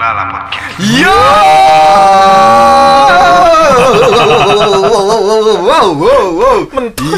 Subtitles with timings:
[0.00, 0.80] Lala Podcast.
[0.80, 1.20] Yo!
[5.60, 6.58] Wow, wow, wow.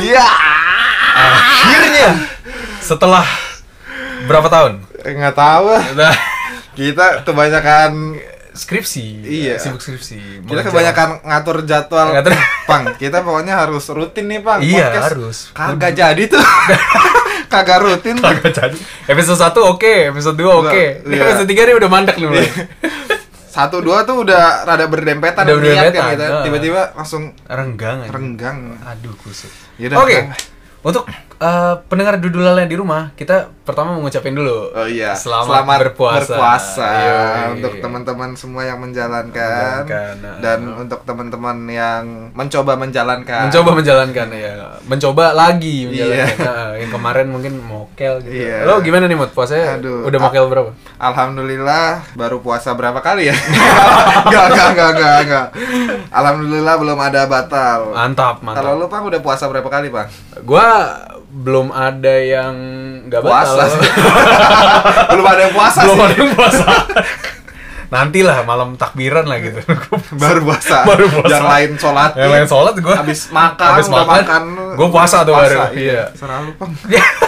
[0.02, 0.26] Iya.
[1.14, 2.08] Akhirnya
[2.82, 3.22] setelah
[4.26, 4.82] berapa tahun?
[4.98, 5.66] Nggak tahu.
[5.94, 6.14] Nah,
[6.72, 8.16] Kita kebanyakan
[8.52, 9.04] skripsi.
[9.24, 9.56] Iya.
[9.56, 10.44] Sibuk skripsi.
[10.44, 12.12] kita kebanyakan ngatur jadwal.
[12.12, 12.32] Ngatur.
[12.68, 14.60] Pang, kita pokoknya harus rutin nih, Pang.
[14.60, 15.04] Iya, Podcast.
[15.08, 15.36] harus.
[15.50, 16.44] Kagak jadi tuh.
[17.52, 18.16] Kagak rutin.
[18.16, 18.76] Kagak jadi.
[19.08, 20.84] Episode 1 oke, episode 2 oke.
[21.08, 21.20] Iya.
[21.28, 22.48] Episode 3 nih udah mandek nih mulai.
[23.52, 26.44] Satu dua tuh udah rada berdempetan Udah niat berdempetan, kan heeh.
[26.48, 28.08] Tiba-tiba langsung Renggang aja.
[28.08, 28.80] renggang.
[28.80, 29.52] Aduh kusut.
[29.92, 30.24] Oke.
[30.24, 30.32] Kang.
[30.80, 31.04] Untuk
[31.42, 34.70] eh, pendengar dudulal yang di rumah, kita pertama mau ngucapin dulu.
[34.70, 36.18] Oh iya, Selamat, berpuasa.
[36.24, 36.88] berpuasa.
[36.92, 37.42] Yoi.
[37.52, 40.36] untuk teman-teman semua yang menjalankan, Menjalankan, nah.
[40.38, 43.42] dan untuk teman-teman yang mencoba menjalankan.
[43.44, 46.26] mencoba menjalankan ya mencoba lagi menjalankan Iya.
[46.42, 48.62] Nah, yang kemarin mungkin mokel gitu Iya.
[48.64, 50.04] lo gimana nih mut puasanya Aduh.
[50.04, 53.36] udah mokel berapa Alhamdulillah baru puasa berapa kali ya?
[54.32, 55.46] Gak, gak, gak, gak, gak.
[56.08, 57.90] Alhamdulillah belum ada batal.
[57.92, 60.06] mantap Kalau mantap lu Bang udah puasa berapa kali, Bang?
[60.42, 60.98] gua
[61.32, 62.54] belum ada yang
[63.08, 63.76] nggak batal Puasa.
[65.10, 66.04] belum ada yang puasa belum sih.
[66.04, 66.64] ada yang puasa
[67.88, 69.60] nantilah malam takbiran lah gitu
[70.22, 70.80] Baru puasa.
[70.82, 71.28] Baru puasa.
[71.30, 72.10] Yang lain sholat.
[72.14, 74.42] yang lain sholat gua Habis makan, habis udah makan, makan.
[74.76, 75.68] gua puasa tuh baru Iya.
[75.72, 76.72] iya Serah lu, Bang.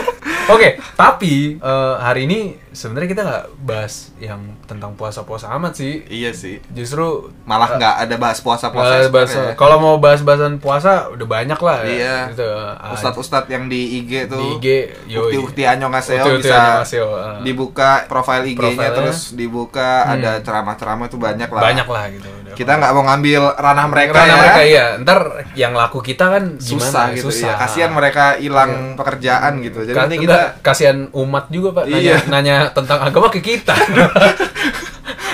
[0.54, 2.40] Oke, tapi eh, hari ini
[2.74, 6.02] sebenarnya kita nggak bahas yang tentang puasa-puasa amat sih.
[6.06, 6.58] Iya sih.
[6.70, 9.54] Justru Malah nggak ada bahas puasa-puasa Bahas, sebenarnya.
[9.54, 11.88] kalau mau bahas-bahasan puasa udah banyak lah ya.
[11.88, 12.16] Iya.
[12.34, 12.48] Gitu.
[12.50, 14.66] Ah, Ustadz-ustadz yang di IG tuh di IG.
[15.14, 17.38] Ukti-ukti Annyeonghaseyo Ukti-ukti bisa Annyeonghaseyo, ah.
[17.40, 21.62] dibuka profil IG-nya terus dibuka ada ceramah-ceramah itu banyak lah.
[21.62, 22.28] banyak lah gitu.
[22.28, 22.54] Udah.
[22.54, 24.36] Kita nggak mau ngambil ranah mereka Karena ya.
[24.36, 25.20] mereka iya, ntar
[25.54, 26.82] yang laku kita kan gimana?
[26.82, 27.54] susah gitu ya.
[27.56, 29.82] Kasihan mereka hilang pekerjaan gitu.
[29.82, 32.16] Jadi nanti kita kita kasihan umat juga pak nanya, Iya.
[32.26, 33.74] nanya tentang agama ke kita.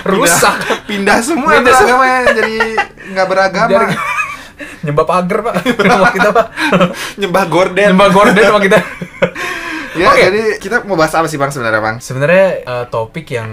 [0.00, 0.56] Rusak.
[0.56, 2.08] pindah, pindah semua Pindah semua.
[2.26, 2.56] jadi
[3.12, 3.70] nggak beragama.
[3.86, 4.18] Dari-
[4.80, 5.54] Nyembah pagar pak,
[5.84, 6.46] rumah kita pak.
[7.16, 7.86] Nyembah gorden.
[7.92, 8.78] Nyembah gorden sama kita.
[9.90, 10.22] Ya, Oke.
[10.22, 11.98] jadi kita mau bahas apa sih Bang sebenarnya, Bang?
[11.98, 13.50] Sebenarnya eh, topik yang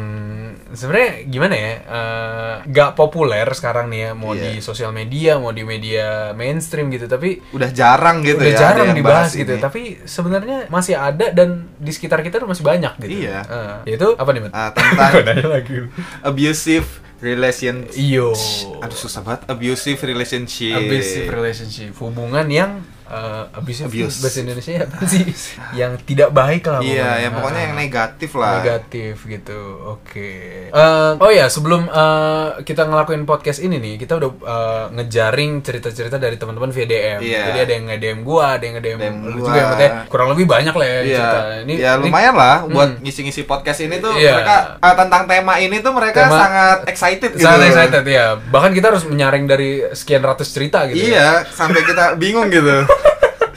[0.69, 4.43] sebenarnya gimana ya eh, nggak populer sekarang nih ya mau Iya.
[4.43, 8.57] di sosial media mau di media mainstream gitu tapi Udah jarang gitu udah ya.
[8.57, 9.59] jarang dibahas bahas gitu ini.
[9.59, 13.39] tapi sebenarnya masih ada dan di sekitar kita tuh masih banyak gitu Iya.
[13.43, 14.41] Eh, yaitu apa nih?
[14.49, 15.11] Ah, tentang
[16.23, 17.97] abusive relationship.
[17.97, 18.33] iyo
[18.79, 20.77] Aduh susah banget abusive relationship.
[20.77, 22.71] abusive relationship hubungan yang
[23.07, 24.19] eh, abusive Abuse.
[24.19, 25.23] bahasa Indonesia apa sih
[25.79, 28.53] yang tidak baik lah Iya, yang Ah, pokoknya yang negatif lah.
[28.57, 30.31] negatif gitu oke
[30.67, 36.17] Eh, oh ya sebelum eh, kita ngelakuin podcast ini nih kita udah eh, ngejaring cerita-cerita
[36.17, 37.41] dari teman-teman via DM Iya.
[37.45, 39.37] jadi ada yang nge-DM gua ada yang nge-DM DM lu gua.
[39.41, 42.55] juga yang maksudnya kurang lebih banyak lah ya Iya, cerita ini ya ini- lumayan lah
[42.65, 43.01] buat Hmm.
[43.01, 44.33] ngisi-ngisi podcast ini tuh Iya.
[44.35, 47.41] mereka ah, tentang tema ini tuh mereka Tema- sangat excited gitu.
[47.41, 51.07] sangat excited ya bahkan kita harus menyaring dari sekian ratus cerita gitu ya.
[51.07, 52.83] Iya, sampai kita bingung gitu.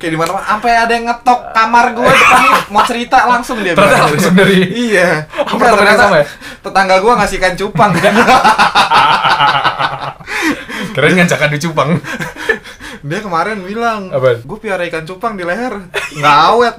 [0.00, 2.40] Kayak di mana sampai ada yang ngetok kamar gue depan
[2.72, 4.08] mau cerita langsung dia Ternyata bilang.
[4.16, 4.56] langsung dari
[4.88, 5.28] Iya.
[5.28, 6.26] Yang ternyata sama ya?
[6.64, 7.90] Tetangga gue ngasih ikan cupang.
[10.96, 11.90] keren ngajakan di cupang
[13.00, 14.12] Dia kemarin bilang,
[14.44, 15.72] gue piara ikan cupang di leher,
[16.12, 16.76] nggak awet.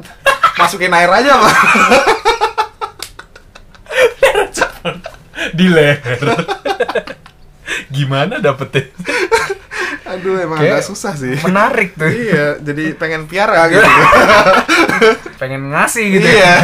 [0.57, 1.55] Masukin air aja, Pak.
[5.51, 6.21] di leher
[7.89, 8.93] gimana dapetnya
[10.11, 11.35] Aduh, emang Kayak agak susah sih.
[11.41, 13.81] menarik tuh iya, jadi pengen piara gitu.
[15.41, 16.51] pengen ngasih gitu Iya.
[16.51, 16.55] ya.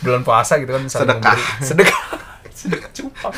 [0.00, 1.32] bulan puasa gitu kan saling Sedekah.
[1.32, 1.44] memberi.
[1.62, 2.02] sedekah sedekah
[2.92, 3.34] cupang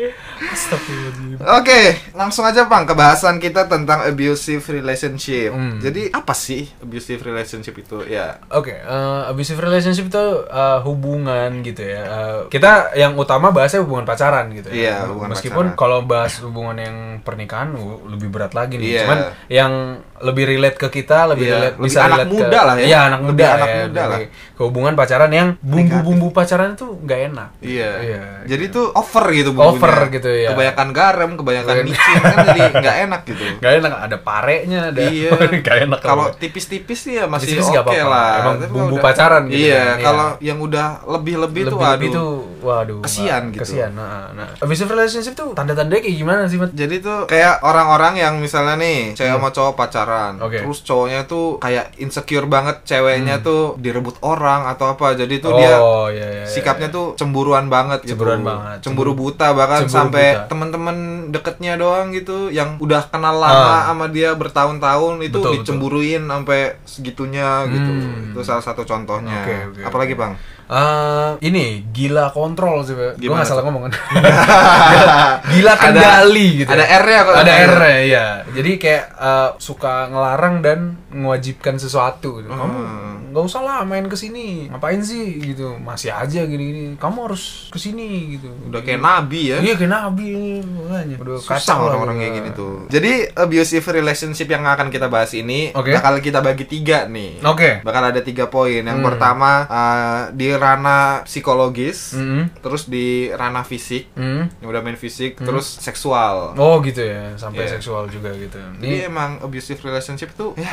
[0.52, 1.80] Astagfirullahaladzim Oke,
[2.12, 5.52] langsung aja Bang ke bahasan kita tentang abusive relationship.
[5.52, 5.78] Hmm.
[5.78, 8.04] Jadi apa sih abusive relationship itu?
[8.06, 12.02] Ya, Oke, eh, abusive relationship itu eh, hubungan gitu ya.
[12.02, 14.76] Eh, kita yang utama bahasnya hubungan pacaran gitu ya.
[14.76, 15.80] Iya, hubungan Meskipun pacaran.
[15.80, 18.86] kalau bahas hubungan yang pernikahan uh, lebih berat lagi nih.
[18.86, 19.00] Iya.
[19.04, 19.72] Cuman yang
[20.20, 22.84] lebih relate ke kita, lebih Iya, relate lebih bisa anak relate muda ke, lah ya.
[22.84, 23.80] Iya, anak Lebih muda anak ya.
[23.80, 27.48] muda ke hubungan pacaran yang bumbu-bumbu pacaran itu nggak enak.
[27.64, 27.90] iya.
[28.00, 28.22] Iya.
[28.44, 29.76] Jadi tuh over gitu bumbunya.
[29.76, 30.48] Over gitu ya.
[30.50, 33.42] Kebanyakan garam, kebanyakan micin kan jadi nggak enak gitu.
[33.58, 35.30] Gak enak, ada parenya, ada Iya.
[35.66, 38.06] gak enak Kalau tipis-tipis sih ya masih oke nggak apa-apa.
[38.06, 38.30] lah.
[38.40, 40.02] Emang Tapi bumbu udah- pacaran gitu Iya, kan, iya.
[40.02, 42.10] kalau yang udah lebih-lebih tuh waduh.
[42.10, 43.62] tuh waduh Kesian nggak- gitu.
[43.66, 46.70] kesian nah, nah abusive relationship tuh tanda-tandanya kayak gimana sih Mat?
[46.70, 50.44] Jadi tuh kayak orang-orang yang misalnya nih cewek sama cowok pacaran, Hmm.
[50.44, 50.60] Oke.
[50.60, 55.12] terus cowoknya tuh kayak insecure banget ceweknya tuh direbut orang atau apa.
[55.14, 55.56] Jadi tuh Hmm.
[55.56, 55.72] oh dia
[56.10, 56.44] iya, iya, iya.
[56.46, 58.14] sikapnya tuh cemburuan banget gitu.
[58.14, 58.78] Cemburuan banget.
[58.80, 60.46] Cemburu buta bahkan Cemburu sampai buta.
[60.46, 60.96] temen-temen
[61.30, 63.82] deketnya doang gitu yang udah kenal lama Ah.
[63.86, 67.90] sama dia bertahun-tahun itu Betul, dicemburuin sampai segitunya gitu.
[67.90, 68.30] Hmm.
[68.30, 69.40] Itu salah satu contohnya.
[69.40, 70.14] Oke, oke, Apalagi.
[70.14, 70.36] Bang?
[70.70, 73.18] Eh, ini gila kontrol sih, Pak.
[73.18, 73.92] Gue nggak salah ngomong kan.
[75.50, 76.70] gila kendali Ada- gitu.
[76.70, 76.96] ada ya.
[76.96, 77.34] R-nya kok.
[77.36, 77.74] Ada R
[78.04, 78.26] ya.
[78.48, 80.78] Jadi kayak eh, suka ngelarang dan
[81.10, 82.38] mewajibkan sesuatu.
[82.38, 82.46] gitu.
[82.48, 83.08] Kamu Hmm.
[83.30, 84.66] nggak usah lah main ke sini.
[84.68, 85.74] Ngapain sih gitu?
[85.76, 86.94] Masih aja gini-gini.
[86.94, 88.50] Kamu harus ke sini gitu.
[88.64, 89.58] Udah kayak nabi ya.
[89.58, 90.30] Iya kayak nabi
[90.60, 91.16] makanya.
[91.16, 92.22] Udah Susah orang-orang gitu.
[92.22, 92.74] kayak gini tuh.
[92.88, 95.90] Jadi abusive relationship yang akan kita bahas ini Oke.
[95.92, 97.42] bakal kita bagi tiga nih.
[97.42, 97.82] Oke.
[97.82, 98.80] Bakal ada tiga poin.
[98.80, 99.08] Yang Hmm.
[99.08, 102.52] pertama uh, di ranah psikologis, Mm-mm.
[102.56, 104.52] terus di ranah fisik, Mm.
[104.54, 106.52] yang udah main fisik, terus seksual.
[106.54, 107.74] Oh gitu ya, sampai Iya.
[107.74, 108.60] seksual juga gitu.
[108.76, 110.68] Jadi Ini, emang abusive relationship tuh ya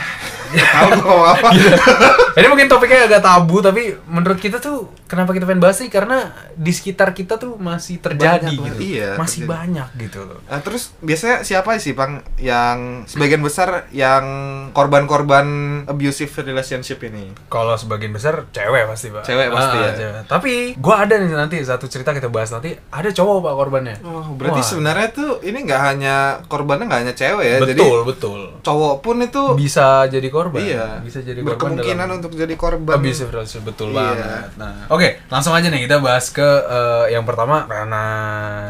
[0.53, 1.49] tahu mau apa.
[2.37, 5.88] ini mungkin topiknya agak tabu, tapi menurut kita tuh kenapa kita pengen bahas sih?
[5.88, 8.80] Karena di sekitar kita tuh masih terjadi Banyak, gitu.
[8.86, 9.50] iya, masih terjadi.
[9.50, 10.39] banyak gitu loh.
[10.44, 14.24] Nah, terus biasanya siapa sih Bang yang sebagian besar yang
[14.71, 15.48] korban-korban
[15.86, 17.31] abusive relationship ini?
[17.48, 19.24] Kalau sebagian besar cewek pasti pak.
[19.24, 19.92] Cewek pasti ya.
[19.94, 20.13] cewek.
[20.27, 22.75] Tapi gua ada nih nanti satu cerita kita bahas nanti.
[22.89, 23.95] Ada cowok pak korbannya.
[24.04, 24.68] Oh, berarti Wah.
[24.68, 26.15] sebenarnya tuh ini nggak hanya
[26.45, 27.57] korbannya nggak hanya cewek ya.
[27.59, 28.39] Jadi betul betul.
[28.62, 30.59] cowok pun itu Bisa jadi korban.
[30.59, 32.95] iya Bisa jadi korban berkemungkinan dalam- untuk jadi korban.
[32.95, 33.98] Abusive relationship betul Iya.
[33.98, 34.50] banget.
[34.57, 38.09] Nah, oke, langsung aja nih kita bahas ke eh, yang pertama ranah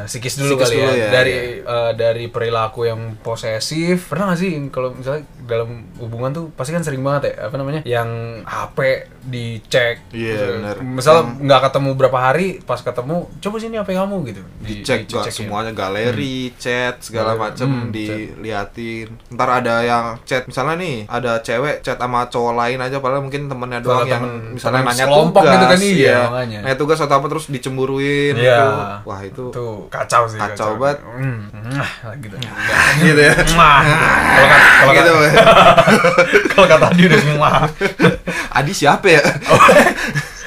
[0.04, 1.00] psikis dulu Psikis kali dulu ya.
[1.00, 1.64] ya, dari iya.
[1.64, 4.12] eh, dari perilaku yang posesif.
[4.12, 7.82] Pernah gak sih kalau misalnya dalam hubungan tuh pasti kan sering banget ya apa namanya?
[7.82, 8.10] Yang
[8.44, 8.78] HP
[9.28, 9.96] dicek.
[10.12, 10.76] Iya, Terus, bener.
[10.84, 14.42] Misal Yang- nggak ketemu berapa hari, pas ketemu, coba sini HP kamu gitu.
[14.60, 15.48] Di- dicek gak dicecekin.
[15.48, 19.08] semuanya galeri, chat segala macem hmm, diliatin.
[19.32, 23.48] Ntar ada yang chat misalnya nih ada cewek chat sama cowok lain aja padahal mungkin
[23.48, 26.60] temennya doang Padahal yang temen- misalnya temen nanya tugas gitu kan, iya, makanya.
[26.62, 28.58] nanya tugas atau apa terus dicemburuin Iya.
[28.58, 28.68] gitu.
[29.04, 30.36] wah itu Tuh kacau sih.
[30.36, 31.00] Kacau banget.
[31.04, 31.40] Hmm.
[31.68, 32.36] Nah, gitu.
[33.04, 33.34] gitu ya.
[33.38, 34.50] Kalau
[34.80, 35.78] kalau gitu kata-
[36.52, 37.50] kalau kata Adi udah semua.
[38.58, 39.22] Adi siapa ya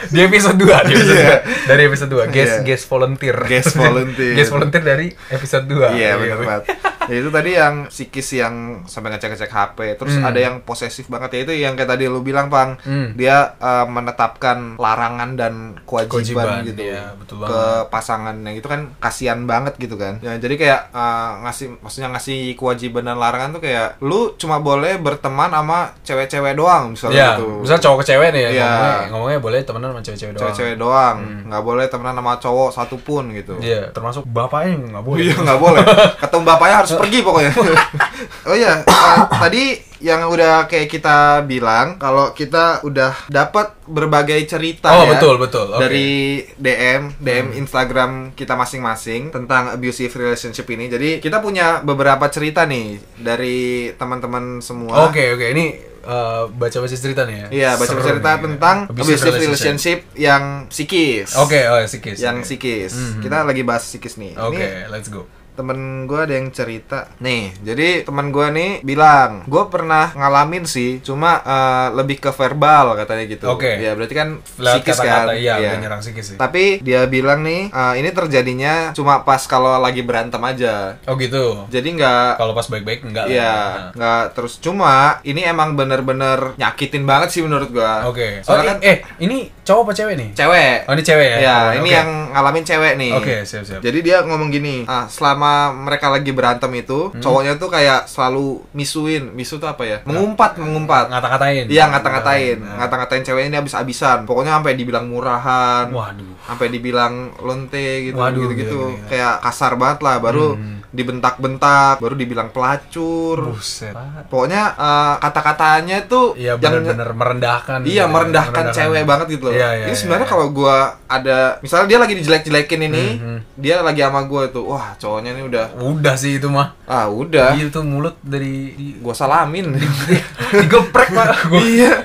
[0.02, 1.38] di episode 2 di episode Iya.
[1.38, 1.68] 2.
[1.68, 2.64] dari episode 2 guest Iya.
[2.64, 4.32] guest volunteer Guest volunteer.
[4.34, 6.64] guest volunteer dari episode 2 Iya benar banget.
[7.10, 8.54] Ya itu tadi yang psikis yang
[8.86, 9.78] sampai ngecek-ngecek HP.
[9.98, 10.24] Terus Hmm.
[10.24, 12.78] ada yang posesif banget ya itu yang kayak tadi lu bilang, Bang.
[12.80, 13.12] Hmm.
[13.12, 16.14] Dia eh, menetapkan larangan dan kewajiban,
[16.46, 17.90] Kewajiban, gitu iya, betul ke banget.
[17.90, 18.52] pasangannya.
[18.54, 20.18] Itu kan kasihan banget gitu kan.
[20.20, 24.96] Ya jadi kayak eh, ngasih maksudnya ngasih kewajiban dan larangan tuh kayak lu cuma boleh
[24.96, 27.46] berteman sama cewek-cewek doang misalnya Iya, gitu.
[27.60, 28.68] misal cowok ke cewek nih ya, Iya.
[28.70, 30.42] ngomongnya, ngomongnya boleh temenan sama cewek-cewek doang.
[30.44, 31.16] Cewek-cewek doang,
[31.46, 33.54] nggak boleh temenan sama cowok satupun gitu.
[33.58, 35.20] Iya, termasuk bapaknya nggak boleh.
[35.22, 35.82] Iya nggak boleh.
[36.22, 37.52] Ketemu bapaknya harus pergi pokoknya.
[38.48, 39.64] oh iya, eh, tadi
[40.00, 45.68] yang udah kayak kita bilang kalau kita udah dapat berbagai cerita Oh, ya betul, betul.
[45.68, 45.80] Hmm.
[45.80, 50.88] dari DM DM Instagram kita masing-masing tentang abusive relationship ini.
[50.88, 55.12] Jadi kita punya beberapa cerita nih dari teman-teman semua.
[55.12, 55.46] Oke, oke.
[55.52, 55.64] Ini
[56.00, 57.46] eh, baca-baca cerita nih ya.
[57.52, 58.42] Iya, baca Seru cerita nih.
[58.48, 61.36] tentang Abusive abusive relationship yang psikis.
[61.36, 62.16] Oke, oh psikis.
[62.24, 62.46] Yang oke.
[62.48, 62.92] psikis.
[62.96, 63.20] Mhm.
[63.20, 64.32] Kita lagi bahas psikis nih.
[64.40, 65.28] Oke, Ini let's go.
[65.52, 71.00] Temen gue ada yang cerita nih jadi teman gue nih bilang gue pernah ngalamin sih
[71.00, 73.76] cuma eh, lebih ke verbal katanya gitu Oke.
[73.76, 75.68] ya berarti kan Lewat psikis kata-kata, kan iya, Iya.
[75.68, 76.36] udah nyerang psikis sih.
[76.36, 81.66] tapi dia bilang nih eh, ini terjadinya cuma pas kalau lagi berantem aja Oh gitu.
[81.66, 83.24] jadi nggak Kalau pas baik-baik enggak.
[83.24, 83.30] lah.
[83.30, 83.90] Iya, Nah.
[83.92, 88.06] nggak terus cuma ini emang bener-bener nyakitin banget sih menurut gua.
[88.06, 88.40] Oke.
[88.40, 90.28] Oh, Soalnya kan eh ini cowok apa cewek nih?
[90.32, 90.76] cewek.
[90.84, 91.38] Oh ini cewek ya?
[91.40, 91.96] Ya, Oh, ini oke.
[91.96, 93.10] yang ngalamin cewek nih.
[93.12, 93.80] Oke, siap siap.
[93.80, 97.20] Jadi dia ngomong gini, ah, selama mereka lagi berantem itu, Hmm.
[97.20, 99.98] cowoknya tuh kayak selalu misuin, misu tuh apa ya?
[100.02, 101.12] Mengumpat, mengumpat.
[101.12, 101.68] Ngata-ngatain.
[101.68, 104.24] Iya ngata-ngatain, ngata-ngatain ceweknya ini abis-abisan.
[104.24, 106.39] Pokoknya sampai dibilang murahan, Waduh.
[106.42, 108.80] Sampai dibilang lonte gitu, Waduh, gitu-gitu.
[108.86, 109.08] gila, gila.
[109.08, 110.16] Kayak kasar banget lah.
[110.18, 110.78] Baru Hmm.
[110.90, 113.54] dibentak-bentak, baru dibilang pelacur.
[113.54, 113.94] Buset.
[114.26, 117.78] Pokoknya eh, kata-katanya tuh Iya yang benar-benar merendahkan.
[117.82, 119.54] Iya gitu, merendahkan cewek banget gitu loh.
[119.54, 120.32] Iya, iya, ini iya, sebenarnya iya.
[120.32, 123.38] kalau gua ada, misalnya dia lagi dijelek-jelekin ini, Mhm.
[123.54, 126.74] dia lagi sama gua tuh, wah cowoknya ini udah, Udah sih itu mah.
[126.84, 129.78] ah udah, Gila tuh mulut dari di, gua salamin.
[130.52, 131.28] digeprek pak.
[131.46, 132.02] Gua- iya,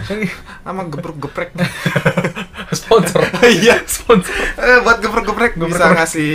[0.62, 1.50] sama geprek-geprek.
[2.76, 3.22] Sponsor.
[3.58, 4.32] Iya, Sponsor.
[4.56, 5.96] eh, buat geprek-geprek bisa Geprek-geprek.
[5.96, 6.34] ngasih.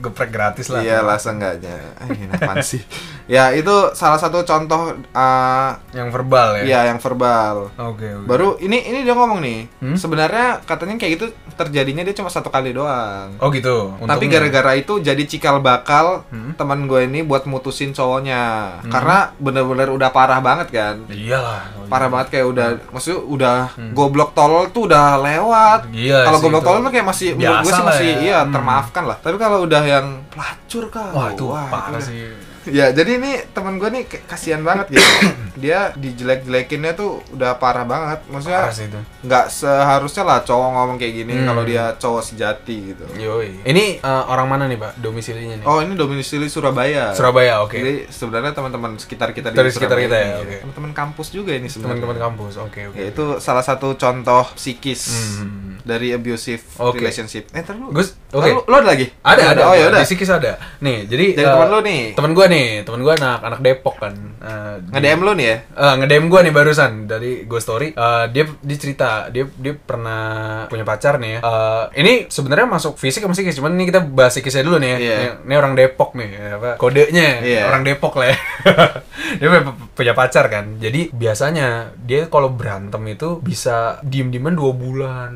[0.00, 0.80] Geprek gratis lah.
[0.80, 1.76] Iya lah seenggaknya.
[1.94, 2.80] Ah, ini apaan sih?
[3.26, 6.64] Ya itu salah satu contoh, uh, Yang verbal ya.
[6.64, 7.68] ya yang verbal.
[7.76, 8.08] Oke.
[8.08, 8.24] oke.
[8.24, 9.94] Baru ini ini dia ngomong nih, Hmm?
[9.94, 13.36] sebenarnya katanya kayak gitu terjadinya dia cuma satu kali doang.
[13.38, 13.92] Oh gitu.
[13.94, 14.40] Tapi Untungnya.
[14.40, 16.56] gara-gara itu jadi cikal bakal Hmm?
[16.56, 18.40] teman gue ini buat mutusin cowoknya.
[18.84, 20.96] Karena bener-bener udah parah banget kan.
[21.06, 21.76] Iyalah.
[21.90, 23.56] Parah banget kayak udah maksudnya udah
[23.90, 25.80] goblok tolol tuh udah lewat.
[25.90, 25.94] Hmm.
[25.98, 26.68] Iya kalau goblok itu.
[26.70, 28.18] tolol tuh kayak masih menurut gue sih masih ya.
[28.22, 28.52] iya Hmm.
[28.54, 29.16] termaafkan lah.
[29.18, 31.10] Tapi kalau udah yang pelacur kah?
[31.10, 32.00] Wah itu parah udah.
[32.00, 32.49] sih.
[32.62, 35.08] Ya, jadi ini teman gue nih kasihan banget gitu.
[35.56, 38.20] Dia dijelek-jelekinnya tuh udah parah banget.
[38.26, 39.00] Maksudnya Parah sih itu.
[39.22, 41.46] nggak seharusnya lah cowok ngomong kayak gini Hmm.
[41.46, 43.04] kalau dia cowok sejati gitu.
[43.14, 43.60] Yoi.
[43.62, 44.92] Ini eh, orang mana nih, Pak?
[44.96, 45.64] Domisilinya nih?
[45.64, 47.12] Oh, ini domisili Surabaya.
[47.12, 47.74] Surabaya, oke.
[47.74, 50.56] Jadi sebenarnya teman-teman sekitar kita di Dari sekitar kita ya, oke.
[50.62, 52.00] Teman-teman kampus juga ini sebenarnya.
[52.00, 52.52] Teman-teman kampus.
[52.58, 52.96] Oke, oke.
[52.96, 55.02] Ya, itu salah satu contoh psikis
[55.40, 55.80] Hmm.
[55.80, 57.00] dari abusive Oke.
[57.00, 57.48] relationship.
[57.50, 57.88] Eh, lu.
[57.90, 58.44] Gus, oke.
[58.46, 59.08] lu, lu ada lagi?
[59.20, 59.62] Ada, ada.
[59.64, 60.00] Oh, ya udah.
[60.00, 60.60] Di Sikis ada.
[60.78, 62.02] Nih, jadi Dari eh, teman lu nih.
[62.12, 64.14] Temen gue nih, temen gue anak anak Depok kan.
[64.36, 65.56] Eh, di- Nge-DM lu nih ya?
[65.70, 67.88] Eh, nge-DM gue nih barusan dari gue story.
[67.90, 70.20] Eh, dia dia cerita dia dia pernah
[70.66, 71.40] punya pacar nih ya.
[71.40, 74.98] Eh, ini sebenarnya masuk fisik sama psikis, cuman ini kita bahas psikisnya dulu nih ya.
[74.98, 75.14] Iya.
[75.14, 77.62] Ini, ini orang Depok nih, ya, apa kodenya Iya.
[77.64, 78.36] orang Depok lah ya.
[79.38, 80.76] dia punya, punya pacar kan.
[80.76, 83.70] Jadi biasanya dia kalau berantem itu bisa
[84.02, 85.32] diem-dieman dua bulan.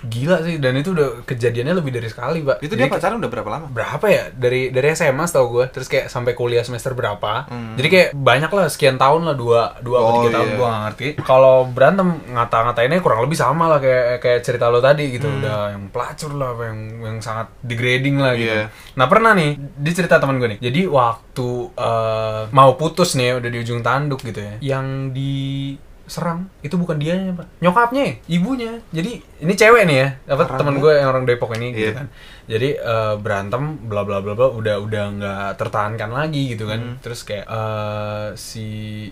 [0.00, 2.60] Gila sih, dan itu udah kejadiannya lebih dari sekali, Pak.
[2.60, 3.66] Itu Jadi dia pacaran udah berapa lama?
[3.68, 7.74] berapa ya dari dari SMA tau gue terus kayak sampai kuliah semester berapa Hmm.
[7.74, 10.54] jadi kayak banyak lah sekian tahun lah dua dua atau Oh, tiga tahun iya.
[10.54, 15.10] gue gak ngerti kalau berantem ngata-ngatainnya kurang lebih sama lah kayak kayak cerita lo tadi
[15.10, 15.38] gitu Hmm.
[15.38, 18.66] udah yang pelacur lah apa yang yang sangat degrading lah gitu Iya.
[18.94, 23.48] nah pernah nih di cerita teman gue nih jadi waktu eh, mau putus nih udah
[23.48, 25.74] di ujung tanduk gitu ya yang di
[26.08, 26.48] serang.
[26.60, 27.46] Itu bukan dianya pak.
[27.60, 28.80] Nyokapnya ibunya.
[28.90, 32.02] Jadi ini cewek nih ya apa teman gue yang orang Depok ini gitu Iya.
[32.02, 32.06] kan
[32.48, 36.80] jadi eh, berantem bla bla bla bla udah udah nggak tertahankan lagi gitu kan.
[36.80, 36.96] Hmm.
[37.04, 38.66] terus kayak eh, si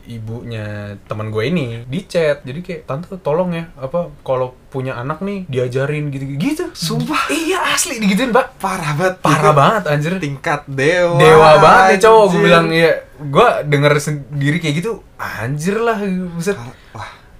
[0.09, 2.41] ibunya teman gue ini di chat.
[2.49, 6.65] Jadi kayak tante tolong ya apa kalau punya anak nih diajarin gitu gitu.
[6.73, 7.29] Sumpah.
[7.29, 8.57] iya asli digituin pak.
[8.57, 9.15] Parah banget.
[9.21, 10.13] parah Itu banget anjir.
[10.17, 11.21] Tingkat dewa.
[11.21, 12.25] dewa banget nih cowok.
[12.33, 16.01] Gue bilang ya gue denger sendiri kayak gitu anjir lah
[16.33, 16.57] buset.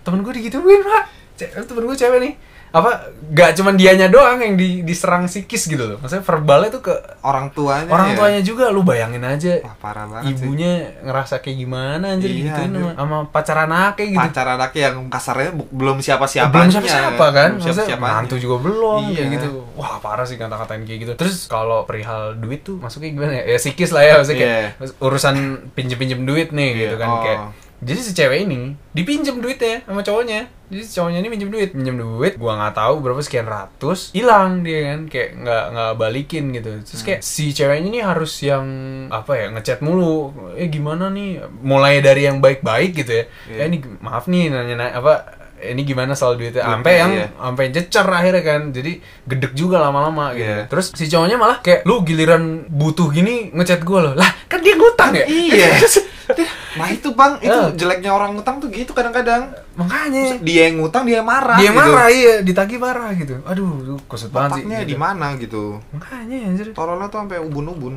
[0.05, 1.05] Temen gue digituin pak.
[1.41, 2.35] Temen gue cewek nih
[2.71, 2.91] apa
[3.27, 5.97] gak cuman dianya doang yang di, diserang psikis gitu loh.
[5.99, 8.17] Maksudnya verbalnya tuh ke orang tuanya orang ya?
[8.17, 8.69] tuanya juga.
[8.69, 10.45] Lu bayangin aja Wah, parah banget sih.
[10.45, 14.21] ibunya ngerasa kayak gimana anjir Iya, digituin sama, sama pacar anaknya gitu.
[14.21, 17.51] Pacar anaknya yang kasarnya belum siapa-siapa belum siapa siapa kan?
[17.57, 19.17] Belum maksudnya siapa mantu juga belum Iya.
[19.17, 19.49] kayak gitu.
[19.75, 21.13] Wah parah sih kata-katain kayak gitu.
[21.17, 23.45] Terus kalau perihal duit tuh masuknya gimana ya?
[23.47, 24.69] Ya psikis lah ya maksudnya kayak
[25.01, 25.37] urusan
[25.73, 27.23] pinjem-pinjem duit nih Iya, gitu kan oh.
[27.25, 27.41] kayak
[27.77, 30.49] jadi si cewek ini dipinjem duitnya sama cowoknya.
[30.73, 31.71] Jadi si cowoknya ini minjem duit.
[31.77, 35.01] Minjem duit gua nggak tahu berapa sekian ratus hilang dia kan.
[35.13, 36.71] Kayak nggak nggak balikin gitu.
[36.81, 38.67] Terus kayak si ceweknya ini harus yang
[39.13, 40.33] apa ya ngechat mulu.
[40.57, 41.45] Eh gimana nih?
[41.61, 43.25] Mulai dari yang baik-baik gitu ya.
[43.53, 43.61] Iya.
[43.61, 46.65] eh ini maaf nih nanya apa ini gimana soal duitnya?
[46.65, 47.29] Sampai yang iya.
[47.37, 48.73] sampai cecer akhirnya kan.
[48.73, 50.49] Jadi gedek juga lama-lama gitu.
[50.49, 50.65] Iya.
[50.65, 54.15] terus si cowoknya malah kayak lu giliran butuh gini ngechat gua loh.
[54.17, 55.29] Lah kan dia ngutang ya?
[55.29, 55.77] Iya.
[56.77, 57.69] nah itu bang itu Eh.
[57.75, 61.79] jeleknya orang ngutang tuh gitu kadang-kadang makanya dia yang ngutang dia marah dia gitu.
[61.79, 64.89] marah iya ditagih marah gitu aduh kusut banget sih Otaknya gitu.
[64.89, 67.95] di mana gitu makanya anjir tololnya tuh sampai ubun-ubun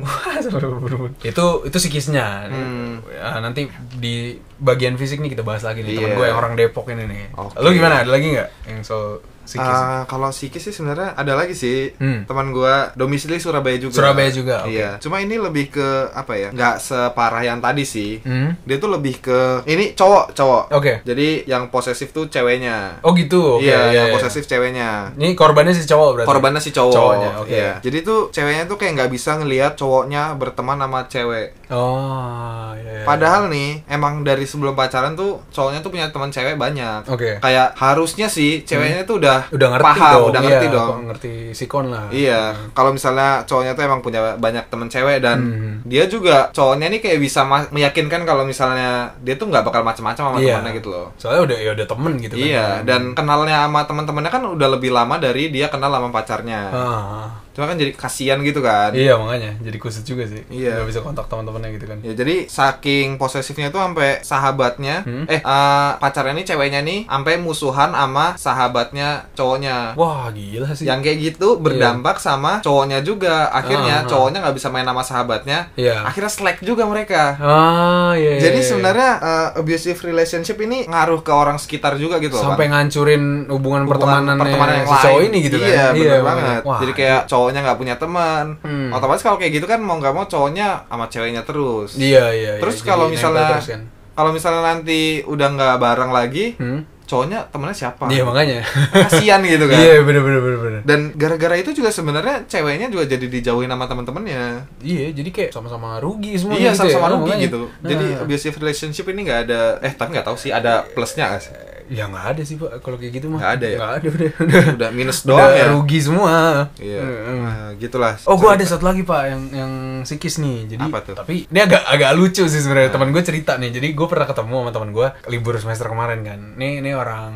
[1.20, 3.00] itu itu psikisnya Hmm.
[3.06, 4.14] Ya, nanti di
[4.56, 6.16] bagian fisik nih kita bahas lagi nih temen Iya.
[6.16, 7.56] gue yang orang Depok ini nih Oke.
[7.56, 9.20] lu gimana ada lagi nggak yang soal
[9.56, 12.22] Ah, kalau psikis sih sebenarnya ada lagi sih Hmm.
[12.22, 14.70] teman gua domisili Surabaya juga Surabaya juga, oke.
[14.70, 18.54] iya cuma ini lebih ke apa ya nggak separah yang tadi sih Hmm?
[18.62, 21.00] dia tuh lebih ke ini cowok cowok Oke.
[21.02, 24.14] jadi yang posesif tuh ceweknya oh gitu oke iya, iya, yang iya.
[24.14, 27.50] posesif ceweknya ini korbannya si cowok berarti korbannya si cowok Cowoknya, oke.
[27.50, 27.72] Iya.
[27.80, 33.04] jadi tuh ceweknya tuh kayak nggak bisa ngelihat cowoknya berteman sama cewek oh iya, iya.
[33.04, 37.38] padahal nih emang dari sebelum pacaran tuh cowoknya tuh punya teman cewek banyak Oke.
[37.38, 41.32] kayak harusnya sih ceweknya tuh udah udah ngerti paham dong udah ngerti iya, dong ngerti
[41.50, 45.74] sikon lah Iya, kalau misalnya cowoknya tuh emang punya banyak temen cewek dan Hmm.
[45.82, 50.36] dia juga cowoknya nih kayak bisa meyakinkan kalau misalnya dia tuh nggak bakal macam-macam sama
[50.36, 50.58] Iya.
[50.58, 51.06] temennya gitu loh.
[51.16, 54.90] soalnya udah ya udah temen gitu kan Iya, dan kenalnya sama teman-temannya kan udah lebih
[54.90, 56.60] lama dari dia kenal sama pacarnya.
[56.70, 57.24] Ah,
[57.60, 58.90] Cuma kan jadi kasihan gitu kan.
[58.92, 60.80] iya makanya jadi kusut juga sih Iya.
[60.80, 65.24] nggak bisa kontak teman-temannya gitu kan Ya jadi saking posesifnya tuh sampai sahabatnya Hmm.
[65.26, 69.92] eh eh, pacarnya nih ceweknya nih sampai musuhan sama sahabatnya cowoknya.
[69.92, 73.50] wah gila sih Yang kayak gitu berdampak sama cowoknya juga.
[73.50, 74.08] Akhirnya Ah, ah.
[74.08, 75.58] cowoknya nggak bisa main sama sahabatnya.
[75.74, 76.00] Iya.
[76.02, 77.36] Akhirnya slack juga mereka.
[77.38, 78.66] ah iya iya, Jadi iya.
[78.66, 82.80] sebenarnya uh, abusive relationship ini ngaruh ke orang sekitar juga gitu sampai Bang.
[82.80, 84.36] ngancurin hubungan, Hubungan pertemanan
[84.76, 85.28] yang si cowok lain.
[85.28, 86.22] ini gitu kan iya, bener makanya.
[86.22, 86.62] banget.
[86.62, 88.44] Wah, Jadi kayak cowoknya nggak punya teman.
[88.62, 88.94] Hmm.
[88.94, 91.98] Otomatis kalau kayak gitu kan mau nggak mau cowoknya sama ceweknya terus.
[91.98, 92.62] iya iya iya.
[92.62, 93.82] Terus Jadi kalau misalnya kan.
[94.14, 96.80] kalau misalnya nanti udah nggak bareng lagi, hmm?
[97.10, 98.06] cowoknya temennya siapa?
[98.06, 98.62] iya makanya
[98.94, 99.82] Kasian gitu kan.
[99.82, 103.90] iya bener bener bener bener Dan gara-gara itu juga sebenarnya ceweknya juga jadi dijauhin sama
[103.90, 104.44] teman-temannya.
[104.86, 107.14] iya jadi kayak sama-sama rugi semua iya, gitu sama-sama ya.
[107.18, 107.60] rugi gitu.
[107.66, 111.42] Nah, Jadi abusive relationship ini nggak ada eh tapi nggak tahu sih ada plusnya nggak
[111.42, 111.52] sih?
[111.90, 113.42] Ya nggak ada sih pak, kalau kayak gitu mah.
[113.42, 113.76] Nggak ada ya?
[113.76, 114.30] Nggak ada udah.
[114.38, 115.64] Udah, Udah minus udah doang ya.
[115.68, 116.34] rugi semua.
[116.78, 117.00] Iya.
[117.02, 118.14] Nah, gitulah.
[118.24, 120.70] Oh, gue ada satu lagi pak yang yang sikis nih.
[120.70, 121.14] Jadi, Apa tuh?
[121.18, 122.88] tapi ini agak agak lucu sih sebenarnya.
[122.88, 122.94] Nah.
[122.94, 123.70] Teman gue cerita nih.
[123.70, 126.40] Jadi gue pernah ketemu sama teman gue libur semester kemarin kan.
[126.54, 127.34] Nih ini orang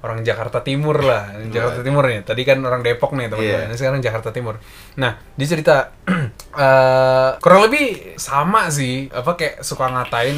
[0.00, 2.20] orang Jakarta Timur lah, Jakarta Timur nih.
[2.20, 3.56] Tadi kan orang Depok nih teman Iya.
[3.56, 3.68] gue.
[3.70, 4.60] Ini sekarang Jakarta Timur.
[4.96, 5.96] Nah, dia cerita
[6.56, 9.06] eh kurang lebih sama sih.
[9.08, 10.36] Apa kayak suka ngatain.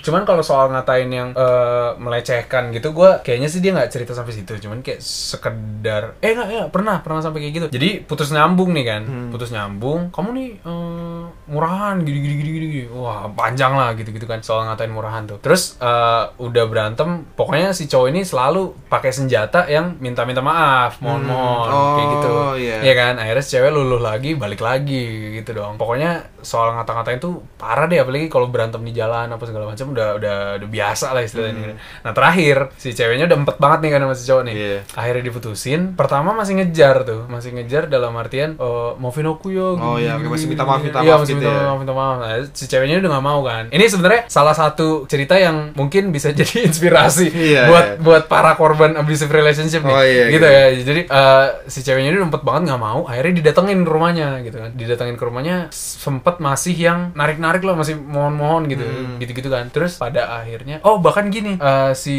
[0.00, 4.32] Cuman kalau soal ngatain yang eh, melecehkan gitu, gue kayaknya sih dia nggak cerita sampai
[4.32, 4.52] situ.
[4.58, 7.66] Cuman kayak sekedar, eh nggak ya pernah pernah sampai kayak gitu.
[7.72, 10.08] Jadi putus nyambung nih kan, putus nyambung.
[10.10, 12.80] Kamu nih eh, murahan gini gini gini gini.
[12.90, 15.38] Wah panjang lah gitu gitu kan soal ngatain murahan tuh.
[15.40, 21.64] Terus eh, udah berantem, pokoknya si cowok ini selalu pakai senjata yang minta-minta maaf, mohon-mohon
[21.66, 21.94] Hmm.
[21.96, 22.28] kayak gitu.
[22.30, 22.76] Oh, iya.
[22.82, 25.04] Iya kan, akhirnya si cewek luluh lagi, balik lagi
[25.40, 25.76] gitu dong.
[25.76, 30.08] Pokoknya soal ngata-ngatain tuh parah deh, apalagi kalau berantem di jalan apa segala macam udah
[30.16, 31.74] udah udah biasa lah istilahnya.
[32.02, 34.54] Nah terakhir si ceweknya udah empet banget nih kan sama si cowok nih.
[34.56, 34.78] Iya.
[34.94, 35.80] Akhirnya diputusin.
[35.94, 39.74] Pertama masih ngejar tuh, masih ngejar dalam artian eh maafin aku ya.
[39.76, 41.62] Oh, iya, gini, masih minta maaf, minta Iya, maaf masih gitu minta ya.
[41.68, 42.16] maaf, minta maaf.
[42.16, 43.64] Nah, si ceweknya udah gak mau kan.
[43.68, 48.00] Ini sebenarnya salah satu cerita yang mungkin bisa jadi inspirasi Iya, buat iya.
[48.00, 49.92] buat para korban abusive relationship nih.
[49.94, 50.46] Oh, iya, gitu gitu.
[50.46, 50.64] ya.
[50.86, 54.70] Jadi eh, si ceweknya ini umpet banget nggak mau, akhirnya didatengin rumahnya gitu kan.
[54.72, 58.88] Didatengin ke rumahnya sempet masih yang narik-narik loh, masih mohon-mohon gitu.
[58.88, 59.20] Hmm.
[59.20, 59.68] Gitu-gitu kan.
[59.68, 62.16] Terus pada akhirnya oh bahkan gini, eh, si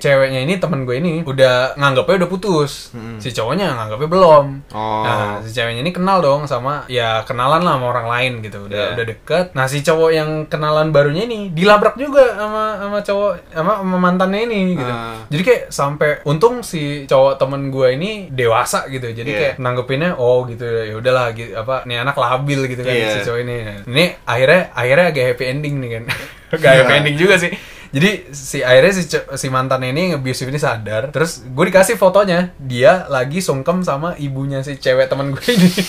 [0.00, 2.96] ceweknya ini temen gue ini udah nganggapnya udah putus.
[2.96, 3.20] Hmm.
[3.20, 4.46] Si cowoknya nganggapnya belum.
[4.72, 5.04] Oh.
[5.04, 8.64] Nah, si ceweknya ini kenal dong sama ya kenalan lah sama orang lain gitu.
[8.64, 8.92] Udah Iya.
[8.96, 9.46] udah deket.
[9.52, 14.40] Nah, si cowok yang kenalan barunya ini dilabrak juga sama sama cowok sama, sama mantannya
[14.48, 14.88] ini gitu.
[14.88, 15.20] Ah.
[15.28, 19.12] Jadi kayak sampai untung si cowok temen gue ini dewasa gitu.
[19.12, 19.40] Jadi Iya.
[19.44, 23.10] kayak nanggepinnya oh gitu ya udahlah gitu apa nih anak labil gitu kan Iya.
[23.10, 23.56] si cowok ini.
[23.84, 26.02] Ini akhirnya akhirnya agak happy ending nih kan.
[26.56, 26.98] Gak happy Iya.
[27.02, 27.50] ending juga sih.
[27.86, 33.06] Jadi si akhirnya si, si mantan ini nge-abusive ini sadar Terus gue dikasih fotonya Dia
[33.06, 35.70] lagi sungkem sama ibunya si cewek teman gue ini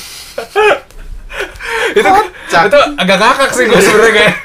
[1.90, 2.64] itu Kocak.
[2.64, 4.36] itu agak ngakak sih gue sebenarnya kayak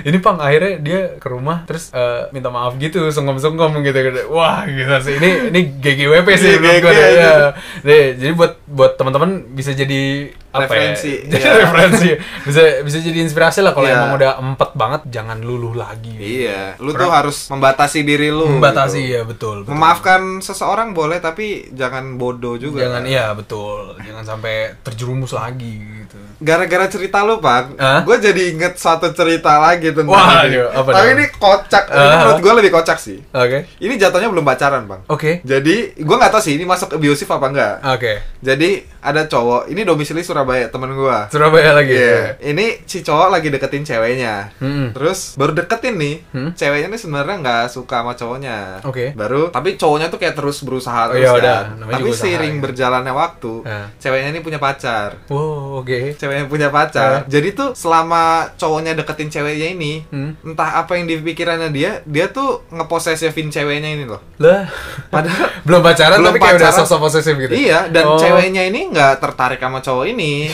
[0.00, 4.62] ini pang akhirnya dia ke rumah terus eh, minta maaf gitu sungkem-sungkem gitu, gitu wah
[4.62, 6.94] gitu sih ini ini GGWP sih Iya, menurut gue.
[7.12, 7.34] Ya.
[7.82, 11.30] Deh, jadi buat buat teman-teman bisa jadi apa Referensi, ya?
[11.32, 11.52] Jadi iya.
[11.60, 12.08] referensi
[12.42, 13.96] bisa bisa jadi inspirasi lah kalau Iya.
[13.96, 18.50] emang udah empet banget jangan luluh lagi Iya, lu tuh harus membatasi diri lu.
[18.50, 19.12] membatasi gitu.
[19.12, 19.70] ya betul, betul.
[19.70, 22.82] Memaafkan seseorang boleh tapi jangan bodoh juga.
[22.82, 28.00] jangan iya betul jangan sampai terjerumus lagi gitu Gara-gara cerita lu, Pak, Hah?
[28.00, 30.56] gue jadi inget suatu cerita lagi tentang Wah, ini.
[30.56, 31.12] aduh, apa Tapi dong?
[31.12, 31.84] ini kocak.
[31.86, 32.16] Ini Ah.
[32.18, 33.20] menurut gue lebih kocak sih.
[33.30, 35.04] oke Ini jatuhnya belum pacaran, Bang.
[35.06, 37.74] oke Jadi, gue nggak tahu sih ini masuk abusive apa enggak.
[37.86, 41.18] oke Jadi, ada cowok, ini domisili Surabaya, temen gue.
[41.28, 42.40] Surabaya lagi Iya.
[42.42, 44.48] Ini si cowok lagi deketin ceweknya.
[44.56, 44.88] Hmm.
[44.90, 46.50] Terus baru deketin nih, Hmm.
[46.50, 48.80] ceweknya nih sebenarnya nggak suka sama cowoknya.
[48.82, 49.12] Oke.
[49.12, 51.38] Baru, tapi cowoknya tuh kayak terus Oh, berusaha terus iya, kan.
[51.76, 51.92] udah.
[51.92, 52.62] Tapi seiring ya.
[52.62, 53.86] berjalannya waktu, Ah.
[53.94, 55.20] ceweknya ini punya pacar.
[55.26, 57.10] wow oke Ceweknya punya pacar.
[57.12, 57.20] Ah.
[57.26, 58.22] Jadi tuh selama
[58.54, 60.32] cowoknya deketin ceweknya ini, Hmm.
[60.42, 64.22] entah apa yang di pikirannya dia, dia tuh ngeposesifin ceweknya ini loh.
[64.38, 64.64] lah
[65.06, 66.80] Padahal belum pacaran Belum tapi kayak udah pacaran.
[66.82, 68.16] sosok posesif gitu Iya, dan Oh.
[68.16, 70.29] ceweknya ini nggak tertarik sama cowok ini.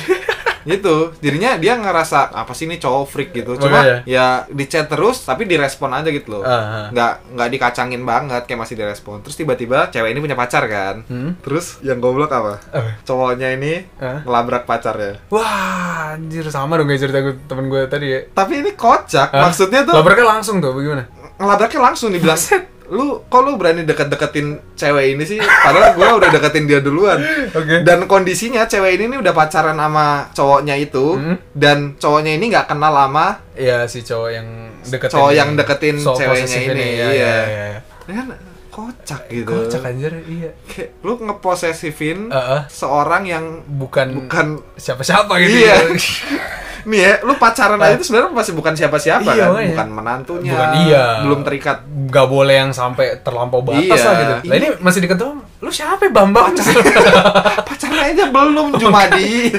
[0.67, 1.15] gitu.
[1.19, 3.55] Jadinya dia ngerasa apa sih ini cowok freak gitu.
[3.55, 3.97] Cuma Makanya.
[4.03, 6.43] ya di chat terus tapi direspon aja gitu loh.
[6.43, 6.87] Ah, ah.
[6.91, 9.23] Nggak nggak dikacangin banget kayak masih direspon.
[9.23, 11.07] Terus tiba-tiba cewek ini punya pacar kan.
[11.07, 11.39] Hmm.
[11.39, 12.59] Terus yang goblok apa?
[12.69, 12.91] Apa?
[13.03, 14.21] Cowoknya ini Ah.
[14.23, 15.23] ngelabrak pacarnya.
[15.29, 19.31] wah anjir sama dong kayak cerita gue temen gue tadi ya Tapi ini kocak.
[19.31, 19.43] Hah?
[19.47, 22.41] Maksudnya tuh labraknya langsung tuh bagaimana ngelabraknya langsung dibilang
[22.89, 27.19] lu kok lu berani deket-deketin cewek ini sih padahal gua udah deketin dia duluan
[27.51, 27.83] Oke.
[27.83, 31.37] dan kondisinya cewek ini nih udah pacaran sama cowoknya itu Hmm.
[31.51, 34.49] dan cowoknya ini nggak kenal sama Iya si cowok yang
[34.83, 37.35] deketin Cowok yang deketin so ceweknya posesif ini, iya, iya.
[38.05, 38.27] Ya kan
[38.69, 42.61] kocak gitu kocak anjir iya Kayak lu ngeposesifin Heeh.
[42.69, 45.77] seorang yang bukan bukan siapa-siapa gitu Iya.
[46.87, 49.71] nih ya lu pacaran aja itu sebenarnya masih bukan siapa-siapa Iya, kan makanya.
[49.75, 51.05] bukan menantunya Bukan, iya.
[51.27, 54.07] belum terikat Gak boleh yang sampai terlampau batas Iya.
[54.07, 54.35] lah gitu.
[54.47, 55.43] Lah ini masih deket doang.
[55.59, 56.55] Lu siapa Bambang?
[57.59, 59.51] pacarnya aja belum Jumadi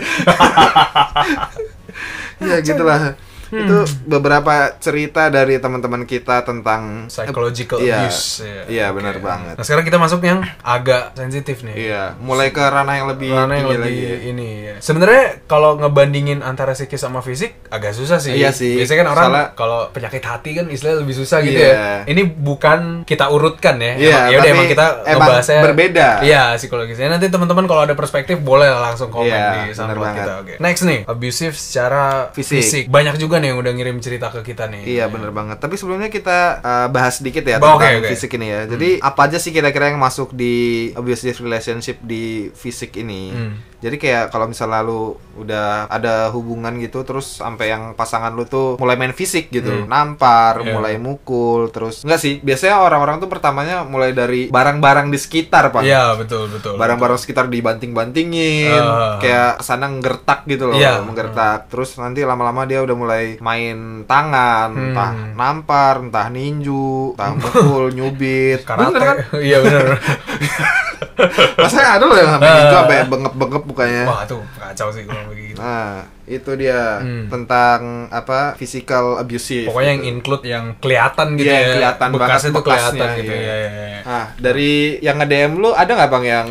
[2.40, 3.60] ya gitulah Hmm.
[3.60, 8.04] itu beberapa cerita dari teman-teman kita tentang Psychological Iya.
[8.04, 8.44] abuse.
[8.68, 8.96] Iya, Oke.
[8.98, 9.56] benar banget.
[9.56, 11.76] Nah sekarang kita masuk yang agak sensitif nih.
[11.78, 14.18] iya mulai ke ranah yang lebih Karena yang lebih lagi ya.
[14.28, 14.76] ini ya.
[14.80, 18.34] Sebenarnya kalau ngebandingin antara psikis sama fisik agak susah sih.
[18.34, 18.76] Iya sih.
[18.76, 21.72] Biasanya kan orang kalau penyakit hati kan istilahnya lebih susah gitu Iya.
[21.72, 21.88] ya.
[22.06, 23.94] Ini bukan kita urutkan ya.
[23.94, 26.08] Iya, Emang- yaudah tapi emang kita emang ngebahasnya berbeda.
[26.22, 27.08] Iya, psikologisnya.
[27.10, 30.18] Nanti teman-teman kalau ada perspektif boleh langsung komen Iya, di SoundCloud banget.
[30.20, 30.34] kita.
[30.38, 30.54] Oke.
[30.60, 32.60] Next nih, abusive secara Fisik.
[32.60, 32.84] fisik.
[32.88, 34.84] Banyak juga juga nih yang udah ngirim cerita ke kita nih.
[34.98, 35.62] Iya bener banget.
[35.62, 38.10] Tapi sebelumnya kita uh, bahas sedikit ya tentang oke, oke.
[38.10, 38.62] fisik ini ya.
[38.66, 43.30] Jadi apa aja sih kira-kira yang masuk di abusive relationship di fisik ini?
[43.30, 43.56] Hmm.
[43.78, 45.02] Jadi kayak kalau misalnya lu
[45.38, 50.60] udah ada hubungan gitu terus sampai yang pasangan lu tuh mulai main fisik gitu, nampar,
[50.60, 50.74] Iya.
[50.74, 52.34] mulai mukul, terus enggak sih?
[52.42, 55.86] Biasanya orang-orang tuh pertamanya mulai dari barang-barang di sekitar, Pak.
[55.86, 56.74] Iya, betul, betul.
[56.74, 59.22] Barang-barang sekitar dibanting-bantingin, Ah.
[59.22, 61.06] kayak ke sana nggertak gitu loh, Iya.
[61.06, 61.70] menggertak.
[61.70, 64.86] Terus nanti lama-lama dia udah mulai main tangan, Hmm.
[64.90, 68.66] entah nampar, entah ninju, entah mukul, nyubit.
[68.66, 68.90] Karate.
[68.90, 69.18] Bener kan?
[69.48, 69.86] Iya, bener.
[71.62, 74.04] Rasanya ada loh yang sampai ninju sampai bengep-bengep mukanya.
[74.06, 75.58] Wah, tuh kacau sih kalau begitu.
[75.58, 75.90] Nah,
[76.24, 77.26] itu dia Hmm.
[77.28, 77.80] tentang
[78.10, 79.66] apa physical abusive.
[79.66, 80.12] Pokoknya yang gitu.
[80.12, 81.74] include yang kelihatan gitu Iya, ya.
[81.74, 83.32] kelihatan Bekasnya banget tuh kelihatan gitu.
[83.32, 83.40] iya.
[83.40, 84.00] Iya, iya, iya.
[84.04, 86.48] Nah, dari yang nge-DM lu ada nggak Bang yang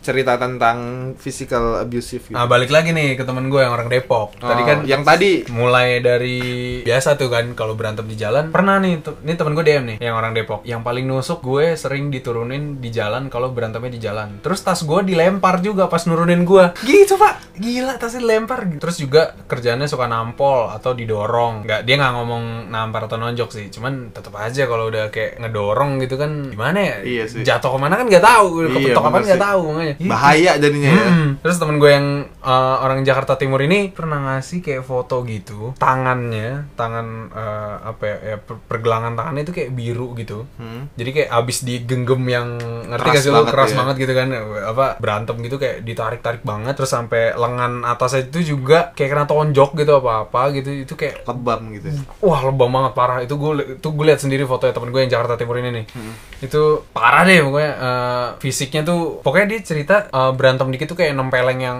[0.00, 0.78] cerita tentang
[1.14, 2.32] physical abusive gitu?
[2.32, 4.36] Nah, balik lagi nih ke temen gue yang orang Depok.
[4.36, 6.38] Tadi Oh, kan yang tadi mulai dari
[6.82, 9.96] biasa tuh kan kalau berantem di jalan pernah nih tuh ini temen gue DM nih
[10.00, 14.38] yang orang Depok yang paling nusuk gue sering diturunin di jalan kalau berantemnya di jalan
[14.38, 19.34] terus tas gue dilempar juga pas nurunin gue gitu pak gila tasnya dilempar terus juga
[19.42, 24.34] kerjaannya suka nampol atau didorong nggak dia nggak ngomong nampar atau nonjok sih cuman tetap
[24.34, 27.42] aja kalau udah kayak ngedorong gitu kan gimana ya Iya sih.
[27.42, 29.46] jatuh ke mana kan nggak tahu Iya, kepetok kapan bener nggak sih.
[29.46, 29.94] tahu makanya.
[30.06, 31.06] Bahaya jadinya ya.
[31.10, 31.30] Hmm.
[31.42, 32.06] Terus temen gue yang
[32.38, 38.16] uh, orang Jakarta Timur ini pernah ngasih kayak foto gitu, tangannya, tangan uh, apa ya,
[38.22, 40.44] ya, per- pergelangan tangannya itu kayak biru gitu.
[40.58, 40.86] Hmm.
[40.94, 42.48] Jadi kayak abis digenggam yang
[42.88, 43.76] ngerti Keras gak sih lo keras ya.
[43.80, 44.28] banget gitu kan
[44.68, 49.70] apa berantem gitu kayak ditarik-tarik banget terus sampai lengan atasnya itu juga kayak kena tonjok
[49.78, 51.88] gitu apa-apa gitu itu kayak Lebam gitu.
[52.20, 55.34] Wah lebam banget parah itu gue itu gue lihat sendiri fotonya temen gue yang Jakarta
[55.34, 56.12] Timur ini nih Hmm.
[56.38, 61.12] itu parah deh pokoknya eh, fisiknya tuh pokoknya dia cerita eh, berantem dikit tuh kayak
[61.12, 61.78] nempeleng yang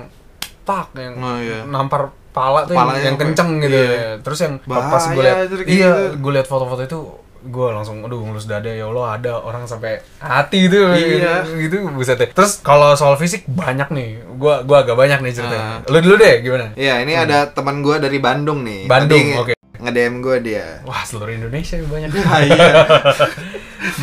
[0.63, 1.65] tak yang Oh, iya.
[1.65, 3.89] nampar pala tuh Palanya yang, yang kenceng gitu iya.
[3.89, 4.13] ya.
[4.21, 6.21] terus yang Bahaya pas gue kayak iya gitu.
[6.21, 7.01] gue lihat foto-foto itu
[7.41, 11.47] gue langsung aduh ngelus dada ya Allah ada orang sampai hati gitu Iya.
[11.57, 15.81] gitu buset deh terus kalau soal fisik banyak nih gue gua agak banyak nih ceritanya
[15.81, 15.89] Ah.
[15.89, 18.85] lu dulu deh gimana Iya, ini ada teman gua dari Bandung nih.
[18.85, 19.55] Bandung, oke.
[19.79, 20.83] Nge-DM gua dia.
[20.83, 22.67] wah seluruh Indonesia banyak Ah, iya.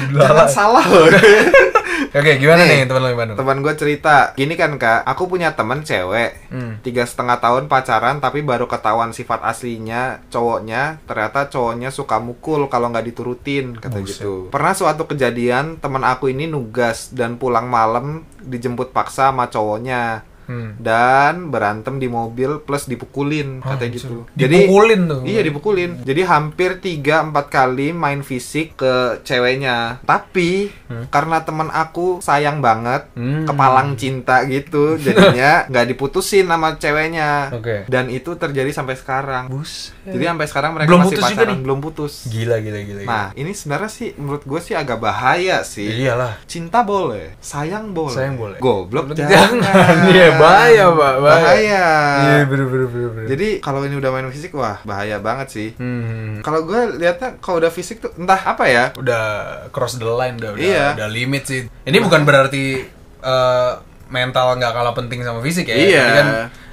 [0.15, 1.05] Jangan salah loh.
[2.15, 3.35] Oke, gimana Nih, nih teman lo Bandung?
[3.35, 6.79] Teman gue cerita, gini kan kak, aku punya temen cewek, Hmm.
[6.79, 12.87] tiga setengah tahun pacaran tapi baru ketahuan sifat aslinya cowoknya, ternyata cowoknya suka mukul kalau
[12.87, 14.23] nggak diturutin, kata Buset.
[14.23, 14.47] gitu.
[14.47, 20.77] Pernah suatu kejadian teman aku ini nugas dan pulang malam dijemput paksa sama cowoknya Hmm.
[20.77, 23.97] dan berantem di mobil plus dipukulin, kata Anjir.
[23.99, 24.23] gitu.
[24.31, 25.21] Dipukulin tuh.
[25.23, 25.91] Iya dipukulin.
[25.99, 27.01] Jadi hampir 3-4
[27.47, 29.99] kali main fisik ke ceweknya.
[30.01, 30.69] Tapi
[31.07, 33.43] karena teman aku sayang banget, Hmm.
[33.43, 37.49] kepalang cinta gitu, jadinya nggak diputusin sama ceweknya.
[37.51, 37.85] Oke.
[37.85, 39.47] Dan itu terjadi sampai sekarang.
[39.47, 39.91] Bus.
[40.03, 41.63] Jadi sampai sekarang mereka Belum masih putus juga pacaran, nih?
[41.63, 42.13] belum putus.
[42.27, 43.01] Gila gila gila.
[43.01, 43.07] gila.
[43.07, 45.87] Nah, ini sebenarnya sih menurut gue sih agak bahaya sih.
[45.87, 46.37] iyalah.
[46.45, 48.13] Cinta boleh, sayang boleh.
[48.13, 48.57] Sayang boleh.
[48.57, 49.57] Goblok jangan.
[50.07, 51.13] Iya, bahaya, Pak.
[51.19, 51.85] Bahaya.
[52.17, 53.27] Iya, bener bener bener bener.
[53.29, 55.69] Jadi kalau ini udah main fisik wah bahaya banget sih.
[55.73, 56.41] hmm.
[56.41, 58.85] Kalau gue lihatnya kalau udah fisik tuh entah apa ya.
[58.95, 59.23] udah
[59.69, 60.85] cross the line udah udah, Iya.
[60.95, 61.61] udah limit sih.
[61.65, 62.85] Ini bukan berarti
[63.21, 63.71] eh,
[64.05, 65.75] mental nggak kalah penting sama fisik ya.
[65.75, 66.01] Iya.
[66.01, 66.27] Tapi kan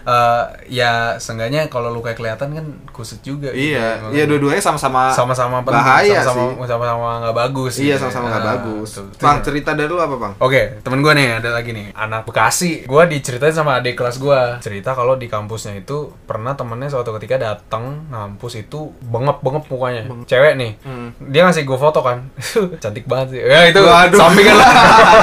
[0.05, 3.49] eh, ya seenggaknya kalau lu kayak kelihatan kan kusut juga.
[3.49, 3.73] gitu.
[3.73, 6.69] Iya, Makanya iya dua-duanya sama-sama sama-sama bahaya sama-sama sih.
[6.69, 7.73] sama-sama nggak bagus.
[7.77, 8.31] Iya, gitu sama-sama ya.
[8.31, 8.91] nggak Ah, bagus.
[8.93, 9.05] betul.
[9.19, 10.33] Bang, cerita dari lu apa, Bang?
[10.39, 12.85] Oke, temen gue nih ada lagi nih, anak Bekasi.
[12.85, 14.41] Gue diceritain sama adik kelas gue.
[14.61, 20.03] Cerita kalau di kampusnya itu pernah temennya suatu ketika datang ngampus itu bengep-bengep mukanya.
[20.25, 21.13] Cewek nih, Hmm.
[21.21, 22.25] dia ngasih gue foto kan,
[22.83, 23.41] cantik banget sih.
[23.43, 24.19] Ya itu Waduh.
[24.19, 24.71] sampingan lah.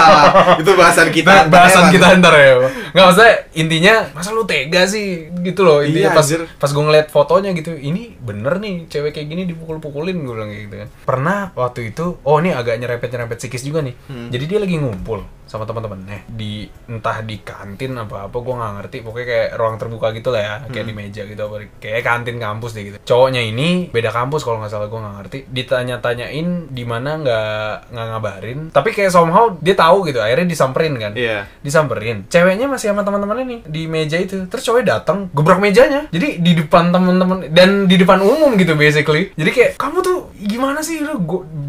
[0.61, 1.47] itu bahasan kita.
[1.47, 1.93] Bahasan Emang.
[1.93, 2.53] kita ntar ya.
[2.89, 5.81] Nggak maksudnya intinya masa lu tega sih gitu loh.
[5.81, 6.45] Iya, pas anjir.
[6.59, 10.63] pas gue ngeliat fotonya gitu, ini bener nih cewek kayak gini dipukul-pukulin gue bilang kayak
[10.69, 10.89] gitu kan.
[11.07, 13.95] Pernah waktu itu, oh ini agak nyerempet-nyerempet psikis juga nih.
[14.07, 14.29] Hmm.
[14.29, 18.97] Jadi dia lagi ngumpul sama teman-temannya di entah di kantin apa apa gue nggak ngerti.
[19.01, 20.89] Pokoknya kayak ruang terbuka gitu lah ya kayak Hmm.
[20.89, 21.41] di meja gitu.
[21.41, 22.97] Apa kayak kantin kampus deh gitu.
[23.01, 25.39] Cowoknya ini beda kampus kalau nggak salah gue nggak ngerti.
[25.49, 28.59] Ditanya-tanyain di mana nggak nggak ngabarin.
[28.69, 31.13] Tapi kayak somehow dia tahu gitu akhirnya disamperin kan.
[31.17, 31.49] Iya.
[31.59, 32.29] disamperin.
[32.29, 34.45] Ceweknya masih sama teman-temannya nih di meja itu.
[34.45, 36.05] Terus cowoknya datang gebrak mejanya.
[36.13, 39.31] Jadi di depan teman-teman dan di depan umum gitu basically.
[39.33, 41.01] Jadi kayak kamu tuh gimana sih?
[41.01, 41.17] Lu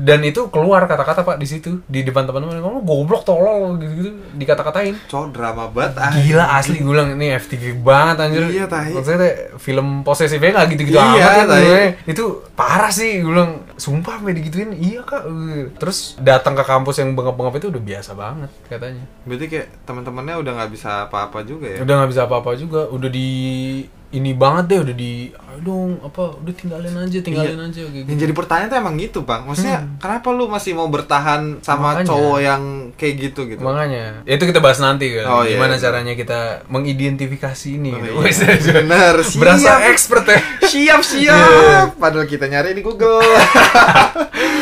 [0.04, 1.80] dan itu keluar kata-kata pak di situ.
[1.86, 5.92] Di depan teman-teman kamu goblok tolol gitu-gitu dikata-katain Cowok drama banget.
[5.96, 6.10] ah.
[6.10, 8.42] Gila asli gue bilang ini FTV banget anjir.
[8.48, 8.90] Iya, tahi.
[8.90, 11.62] Maksudnya film posesifnya gak gitu-gitu Iya, amat kan tahi.
[11.62, 11.82] gue.
[12.08, 14.72] Itu parah sih gue bilang sumpah sampai digituin.
[14.72, 15.22] Iya kak.
[15.76, 19.04] Terus datang ke kampus yang bengap-bengap itu udah biasa banget katanya.
[19.22, 21.78] Berarti kayak teman-temannya udah nggak bisa apa-apa juga ya.
[21.80, 22.86] Udah nggak bisa apa-apa juga.
[22.86, 23.28] Udah di
[24.10, 27.66] ini banget deh udah di ayo dong apa udah tinggalin aja tinggalin Iya.
[27.66, 30.86] aja kayak Yang gitu jadi pertanyaan tuh emang gitu bang Maksudnya kenapa lu masih mau
[30.86, 32.06] bertahan sama Makanya.
[32.06, 35.74] cowok yang kayak gitu gitu makanya ya itu kita bahas nanti kan Oh, iya, gimana
[35.74, 35.82] iya.
[35.82, 38.46] caranya kita mengidentifikasi ini Oh, gitu.
[38.46, 38.72] iya.
[38.76, 39.90] Bener, berasa siap.
[39.90, 41.90] expert ya Siap siap Iya.
[41.92, 43.18] Padahal kita nyari di Google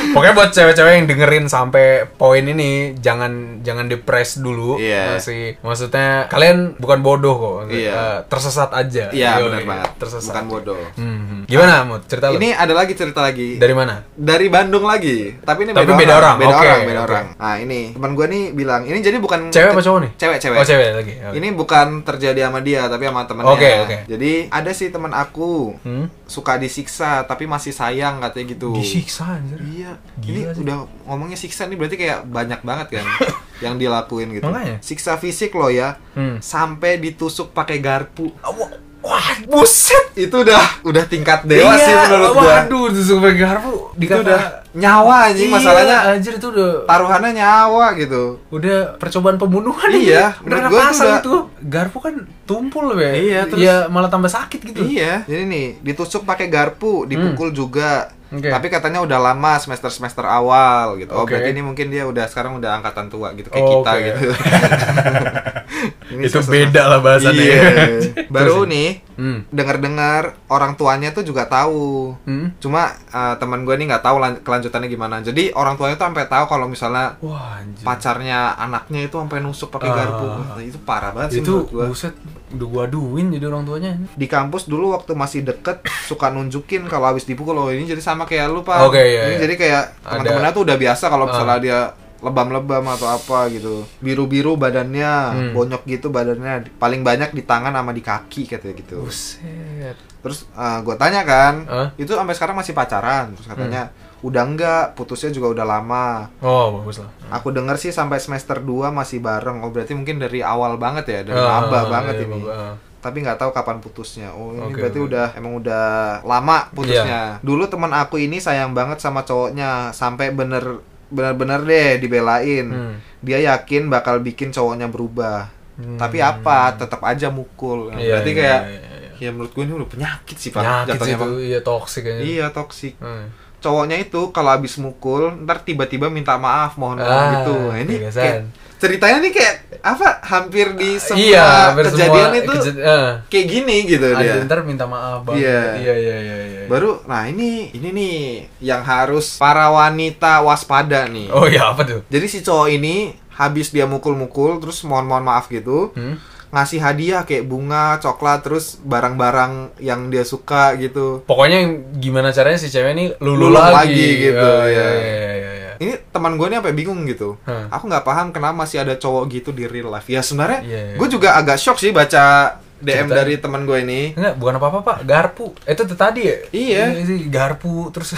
[0.08, 4.80] Pokoknya buat cewek-cewek yang dengerin sampai poin ini jangan jangan depres dulu.
[4.80, 5.14] Iya.
[5.14, 7.56] Masih maksudnya kalian bukan bodoh kok.
[7.70, 7.92] Iya.
[7.92, 9.12] Eh, tersesat aja.
[9.12, 10.32] Iya Yoi, benar banget Tersesat.
[10.32, 11.42] Bukan bodoh Hmm.
[11.44, 12.02] Gimana, Mut?
[12.04, 12.36] Cerita lu.
[12.36, 14.02] Ini ada lagi cerita lagi dari mana?
[14.10, 16.36] dari Bandung lagi tapi ini Tapi beda, beda orang.
[16.36, 17.08] beda Oke, orang beda oke.
[17.08, 20.10] orang nah ini teman gue nih bilang ini jadi bukan Cewek apa cowok nih?
[20.14, 21.12] cewek cewek Oh, cewek lagi.
[21.20, 21.34] Oke.
[21.34, 23.96] ini bukan terjadi sama dia tapi sama temennya Oke, oke.
[24.06, 26.06] jadi ada sih teman aku Hmm?
[26.24, 29.56] suka disiksa tapi masih sayang katanya gitu Disiksa anjir.
[29.60, 30.60] Iya, Gila ini sih.
[30.60, 33.04] udah ngomongnya siksa nih berarti kayak banyak banget kan
[33.64, 34.44] yang dilakuin gitu.
[34.44, 34.78] Makanya.
[34.78, 36.38] Siksa fisik loh ya, Hmm.
[36.38, 38.28] sampai ditusuk pakai garpu.
[38.38, 38.70] Wah,
[39.08, 40.04] wah, buset.
[40.12, 42.44] Itu udah udah tingkat dewa Iya, sih menurut gua.
[42.44, 43.74] Waduh, tusuk pakai garpu.
[43.96, 44.42] Itu udah
[44.78, 48.38] nyawa anjing Iya, masalahnya anjir itu udah taruhannya nyawa gitu.
[48.48, 52.14] udah percobaan pembunuhan Iya, udah gua udah- itu garpu kan
[52.44, 57.04] tumpul ya Iya, terus- ya malah tambah sakit gitu Iya, jadi nih ditusuk pakai garpu,
[57.04, 58.14] dipukul juga.
[58.28, 58.44] Oke.
[58.44, 61.10] Tapi katanya udah lama semester semester awal gitu.
[61.10, 61.32] Oh Oke.
[61.32, 64.04] berarti ini mungkin dia udah sekarang udah angkatan tua gitu kayak Oh, kita oke.
[64.04, 64.28] gitu.
[66.12, 67.62] Ini itu beda lah bahasannya Iya.
[68.34, 69.50] Baru nih hmm.
[69.50, 72.14] dengar-dengar orang tuanya tuh juga tahu.
[72.22, 72.54] Hmm.
[72.56, 75.20] Cuma eh, teman gue nih nggak tahu lan- kelanjutannya gimana.
[75.20, 79.68] Jadi orang tuanya tuh sampai tahu kalau misalnya wah anjir pacarnya anaknya itu sampai nusuk
[79.68, 79.96] pakai Ah.
[79.98, 80.24] garpu.
[80.24, 81.90] Wah, itu parah banget sih itu gua.
[81.90, 82.14] buset
[82.48, 87.10] udah gua aduin jadi orang tuanya Di kampus dulu waktu masih deket suka nunjukin kalau
[87.10, 88.86] habis dipukul oh ini jadi sama kayak lu pak.
[88.86, 89.40] Oke, iya, Ini iya.
[89.44, 91.80] jadi kayak teman-temannya tuh udah biasa kalau misalnya dia
[92.18, 95.52] lebam-lebam atau apa gitu biru-biru badannya Hmm.
[95.52, 100.50] bonyok gitu badannya paling banyak di tangan sama di kaki katanya gitu buset Terus
[100.82, 101.88] gue tanya kan, Hah?
[101.94, 103.30] itu sampai sekarang masih pacaran.
[103.32, 104.26] Terus katanya Hmm.
[104.26, 106.26] udah enggak, putusnya juga udah lama.
[106.40, 109.62] oh bagus lah Aku denger sih sampai semester 2 masih bareng.
[109.62, 112.34] Oh berarti mungkin dari awal banget ya, dari Ah, maba banget iya, ini.
[112.34, 112.74] maba, ah.
[112.98, 114.34] Tapi nggak tahu kapan putusnya.
[114.34, 115.06] Oh ini Oke, berarti oke.
[115.06, 115.86] udah emang udah
[116.20, 116.74] lama Iya.
[116.74, 117.20] putusnya.
[117.40, 122.66] Dulu teman aku ini sayang banget sama cowoknya sampai bener bener-bener deh dibelain.
[122.66, 122.94] Hmm.
[123.18, 125.48] Dia yakin bakal bikin cowoknya berubah.
[125.74, 125.96] Hmm.
[125.96, 126.74] Tapi apa?
[126.74, 127.90] Tetap aja mukul.
[127.90, 129.10] Nah, Iya, berarti iya, kayak iya, iya.
[129.18, 130.62] ya menurut gue ini udah penyakit sih pak.
[130.62, 132.94] penyakit itu iya toksik Iya toksik.
[132.98, 133.26] Hmm.
[133.58, 137.54] Cowoknya itu kalau habis mukul ntar tiba-tiba minta maaf mohon maaf Ah, gitu.
[137.66, 138.36] Nah, ini kayak,
[138.78, 140.08] ceritanya nih kayak apa?
[140.22, 143.10] Hampir di semua iya hampir kejadian semua itu keja- eh.
[143.26, 144.42] kayak gini gitu ada dia.
[144.42, 145.60] ntar minta maaf banget Iya.
[145.76, 146.62] iya iya iya, iya.
[146.66, 148.16] Baru nah ini ini nih
[148.60, 151.28] yang harus para wanita waspada nih.
[151.28, 155.90] oh iya apa tuh Jadi si cowok ini habis dia mukul-mukul terus mohon-mohon maaf gitu.
[155.92, 156.16] hmm?
[156.48, 161.20] ngasih hadiah kayak bunga, coklat, terus barang-barang yang dia suka gitu.
[161.22, 161.60] Pokoknya
[161.92, 163.92] gimana caranya si cewek ini lulu, Luluh lagi.
[163.92, 164.72] lagi gitu, Oh, ya.
[164.72, 165.37] iya, iya, iya, iya.
[165.78, 167.38] Ini teman gue nih sampai bingung gitu.
[167.42, 167.66] Hmm.
[167.68, 170.04] Aku nggak paham kenapa masih ada cowok gitu di real life.
[170.04, 170.96] Ya sebenarnya Iya, iya.
[170.96, 173.14] gue juga agak shock sih baca DM Ceritanya.
[173.16, 174.00] dari teman gue ini.
[174.12, 174.96] Enggak, bukan apa-apa, Pak.
[175.02, 175.50] Garpu.
[175.60, 176.36] Itu tuh tadi ya?
[176.48, 176.82] Iya.
[177.00, 178.14] sih, garpu terus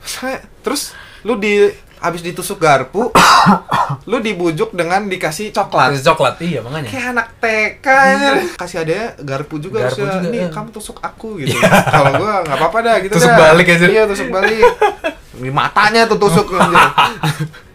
[0.00, 3.12] Saya- Terus lu di habis ditusuk garpu,
[4.10, 5.92] lu dibujuk dengan dikasih coklat.
[5.92, 6.34] Kasih coklat.
[6.40, 6.88] Iya, makanya.
[6.88, 8.30] Kayak anak TK ya.
[8.54, 10.16] Kasih adanya garpu juga Garpu harusnya.
[10.18, 10.50] juga, Nih, eh.
[10.50, 11.56] kamu tusuk aku gitu.
[11.60, 13.38] Kalau gua nggak apa-apa dah gitu Tusuk dah.
[13.46, 13.86] balik aja.
[13.86, 14.64] Iya, tusuk balik.
[15.32, 16.78] Matanya tuh tusuk anjir.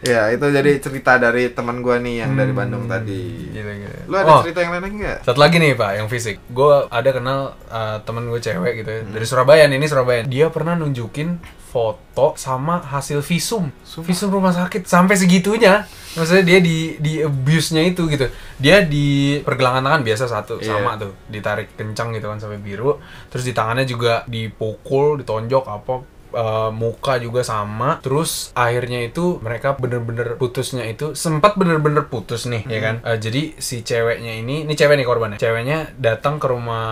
[0.06, 3.50] Ya, itu jadi cerita dari teman gua nih yang dari Bandung tadi.
[3.50, 4.00] Gila, gila.
[4.06, 4.38] Lu ada Hmm.
[4.38, 5.18] Oh, cerita yang lain lagi nggak?
[5.26, 6.38] Satu lagi nih pak, yang fisik.
[6.46, 10.22] Gue ada kenal uh, temen gue cewek gitu ya, dari Surabaya nih, ini Surabaya.
[10.22, 13.74] Dia pernah nunjukin foto sama hasil visum,
[14.06, 15.90] visum rumah sakit sampai segitunya.
[16.14, 18.30] Maksudnya dia di di abuse-nya itu gitu.
[18.56, 20.70] Dia di pergelangan tangan biasa satu Iya.
[20.78, 23.02] sama tuh, ditarik kencang gitu kan sampai biru.
[23.28, 25.94] Terus di tangannya juga dipukul, ditonjok apa
[26.36, 27.98] uh, muka juga sama.
[28.04, 32.96] Terus akhirnya itu mereka bener-bener putusnya itu sempat bener-bener putus nih ya kan?
[33.02, 36.86] Uh, jadi si ceweknya ini ini cewek nih korbannya ceweknya datang ke rumah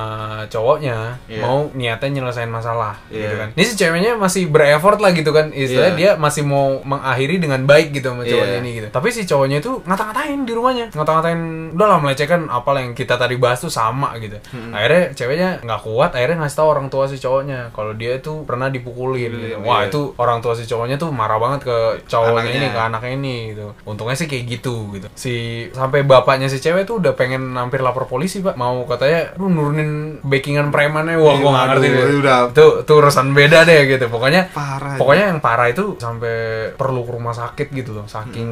[0.48, 1.42] cowoknya Iya.
[1.44, 3.20] mau niatnya nyelesain masalah Iya.
[3.28, 3.50] gitu kan?
[3.54, 5.52] Ini si ceweknya masih bereffort lah gitu kan?
[5.52, 6.00] Istilahnya Iya.
[6.00, 8.64] dia masih mau mengakhiri dengan baik gitu sama cowoknya Iya.
[8.64, 8.88] ini gitu.
[8.90, 10.86] Tapi si cowoknya itu ngata-ngatain di rumahnya.
[10.96, 11.42] Ngata-ngatain
[11.76, 14.38] udah lah melecehkan apa yang kita tadi bahas tuh sama gitu.
[14.72, 18.70] Akhirnya ceweknya nggak kuat akhirnya ngasih tahu orang tua si cowoknya kalau dia itu pernah
[18.70, 19.46] dipukulin gitu.
[19.50, 19.90] Dibeliin, Wah, iya.
[19.90, 22.60] itu orang tua si cowoknya tuh marah banget ke cowoknya Anaknya.
[22.60, 23.66] ini, ke anaknya ini gitu.
[23.84, 25.08] Untungnya sih kayak gitu gitu.
[25.14, 25.34] Si
[25.72, 28.54] sampai bapaknya si cewek tuh udah pengen hampir lapor polisi, Pak.
[28.54, 29.92] Mau katanya lu nurunin
[30.22, 31.18] backingan premannya.
[31.18, 32.20] Wah, gua nggak ngerti Aduh, deh.
[32.20, 32.40] udah.
[32.50, 34.06] Itu itu urusan beda deh gitu.
[34.08, 34.96] Pokoknya Parah.
[34.96, 36.36] Pokoknya yang parah itu sampai
[36.74, 38.06] perlu ke rumah sakit gitu loh.
[38.06, 38.50] Saking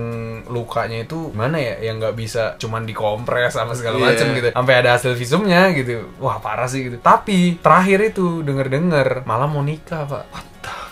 [0.48, 4.06] lukanya itu gimana ya yang nggak bisa cuman dikompres sama segala Iya.
[4.08, 4.48] macam gitu.
[4.52, 6.08] Sampai ada hasil visumnya gitu.
[6.18, 6.98] Wah, parah sih gitu.
[6.98, 10.24] Tapi terakhir itu denger-denger malah mau nikah, Pak.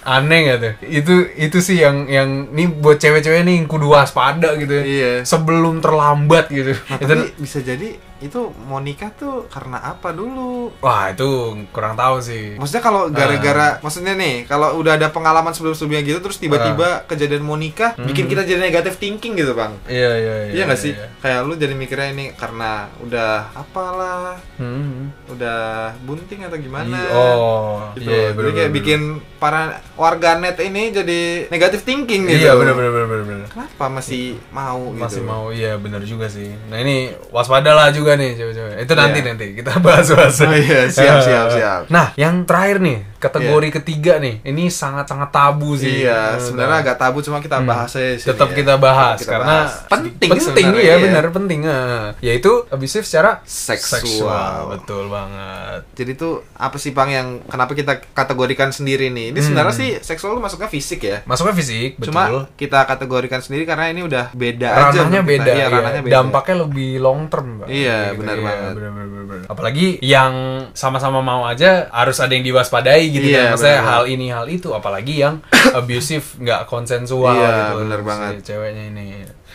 [0.06, 0.74] Aneh gak tuh?
[0.90, 4.84] Itu itu sih yang yang nih buat cewek-cewek nih yang kudu waspada gitu ya.
[4.84, 5.12] Iya.
[5.28, 6.74] Sebelum terlambat gitu.
[6.90, 7.88] Nah, itu tapi bisa jadi
[8.20, 10.72] itu mau nikah tuh karena apa dulu?
[10.78, 11.28] wah, itu
[11.70, 12.56] kurang tahu sih.
[12.56, 17.56] Maksudnya kalau gara-gara, maksudnya nih, kalau udah ada pengalaman sebelum-sebelumnya gitu, terus tiba-tiba kejadian mau
[17.56, 19.72] nikah, bikin kita jadi negatif thinking gitu, bang.
[19.86, 20.52] Iya, iya, iya.
[20.52, 20.94] Iya nggak sih?
[20.94, 21.08] iya.
[21.18, 25.16] Kayak lu jadi mikirnya ini karena udah apalah, Hmm.
[25.28, 25.62] udah
[26.02, 27.00] bunting atau gimana?
[27.00, 28.06] Iya, Oh, gitu.
[28.06, 29.00] iya, jadi bener, kayak bener, bikin
[29.38, 29.62] para
[29.96, 32.36] warganet ini jadi negatif thinking bener.
[32.36, 32.44] gitu.
[32.44, 33.48] Iya, bener, bener, bener, bener, bener.
[33.50, 35.00] Kenapa masih mau gitu?
[35.00, 36.52] Masih mau, iya bener juga sih.
[36.68, 36.98] Nah ini
[37.30, 38.74] waspada lah juga nih cewek-cewek.
[38.82, 39.28] Itu nanti Iya.
[39.30, 40.34] nanti kita bahas-bahas.
[40.42, 41.82] Oh iya, siap, siap, siap.
[41.94, 44.40] Nah, yang terakhir nih, kategori ketiga nih.
[44.42, 46.02] Ini sangat-sangat tabu sih.
[46.02, 48.56] Iya, Menurut sebenarnya agak tabu cuma kita bahas aja sini tetap ya.
[48.56, 49.74] kita bahas kita karena bahas.
[49.86, 50.96] penting penting ya ya.
[51.00, 52.04] benar penting eh.
[52.22, 54.72] yaitu abusive secara Seksual.
[54.72, 59.30] betul banget Jadi tuh apa sih Bang yang kenapa kita kategorikan sendiri nih?
[59.30, 61.18] Ini sebenarnya sih seksual tuh masuknya fisik ya.
[61.24, 62.24] masuknya fisik betul Cuma
[62.56, 64.82] kita kategorikan sendiri karena ini udah beda aja.
[64.96, 65.30] ranahnya kita.
[65.30, 65.68] beda, Iya, iya.
[65.70, 66.14] ranahnya beda.
[66.16, 67.68] dampaknya lebih long term Pak.
[67.68, 68.74] Iya, Gitu, benar iya, banget.
[68.74, 69.46] benar, benar, benar.
[69.48, 70.34] apalagi yang
[70.72, 73.90] sama-sama mau aja harus ada yang diwaspadai gitu Iya, kan maksudnya benar.
[73.92, 75.36] hal ini hal itu apalagi yang
[75.80, 78.32] abusive nggak konsensual Iya, gitu benar si banget.
[78.44, 79.06] ceweknya ini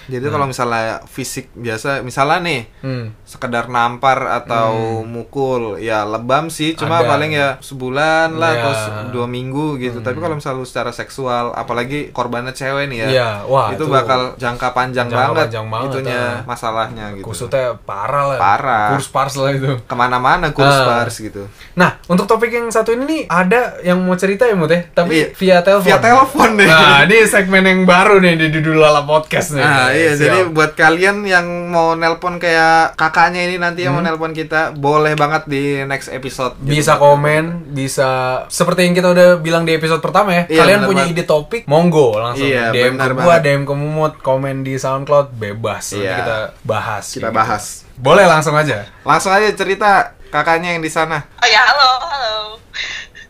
[0.05, 3.05] Jadi kalau misalnya fisik biasa, misalnya nih hmm.
[3.25, 6.75] sekedar nampar atau mukul, ya lebam sih.
[6.75, 7.09] Cuma Ada.
[7.09, 8.61] paling ya sebulan lah, Iya.
[8.61, 8.73] atau
[9.11, 10.01] dua minggu gitu.
[10.01, 14.37] Tapi kalau misalnya secara seksual, apalagi korbannya cewek nih ya, Iya, wah, itu, itu bakal
[14.37, 16.35] jangka panjang jangka banget, panjang banget, itunya ah.
[16.45, 17.25] masalahnya gitu.
[17.25, 18.87] kusutnya parah lah Parah.
[18.93, 20.87] kurs pars lah itu Ke mana-mana kurus Ah.
[21.03, 21.49] pars gitu.
[21.75, 24.85] Nah, untuk topik yang satu ini nih ada yang mau cerita ya, Mut ya?
[24.87, 25.27] Tapi Iya.
[25.35, 25.87] via telepon.
[25.87, 26.69] Via telepon nih.
[26.69, 29.65] Nah, ini segmen yang baru nih di Dudul Lala Podcast nih.
[29.65, 30.21] Nah iya Siap.
[30.21, 35.15] jadi buat kalian yang mau nelpon kayak kakaknya ini nanti yang mau nelpon kita boleh
[35.15, 36.55] banget di next episode.
[36.57, 36.65] gitu.
[36.65, 36.75] Hmm.
[36.75, 38.09] bisa komen, bisa
[38.47, 40.43] seperti yang kita udah bilang di episode pertama ya.
[40.47, 41.17] Iya, kalian punya banget.
[41.17, 43.41] ide topik, monggo langsung Iya, DM ke gua, banget.
[43.45, 45.85] DM ke Mumut, komen di SoundCloud bebas.
[45.91, 46.15] Nanti Iya.
[46.19, 47.05] kita bahas.
[47.09, 47.35] Kita gitu.
[47.35, 47.65] bahas.
[47.95, 48.85] Boleh langsung aja.
[49.03, 49.91] Langsung aja cerita
[50.29, 51.23] kakaknya yang di sana.
[51.37, 52.35] Oh ya, halo, halo.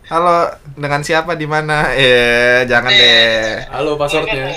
[0.05, 0.37] Halo,
[0.75, 1.93] dengan siapa di mana?
[1.93, 3.65] Eh, jangan deh.
[3.69, 4.53] Halo passwordnya.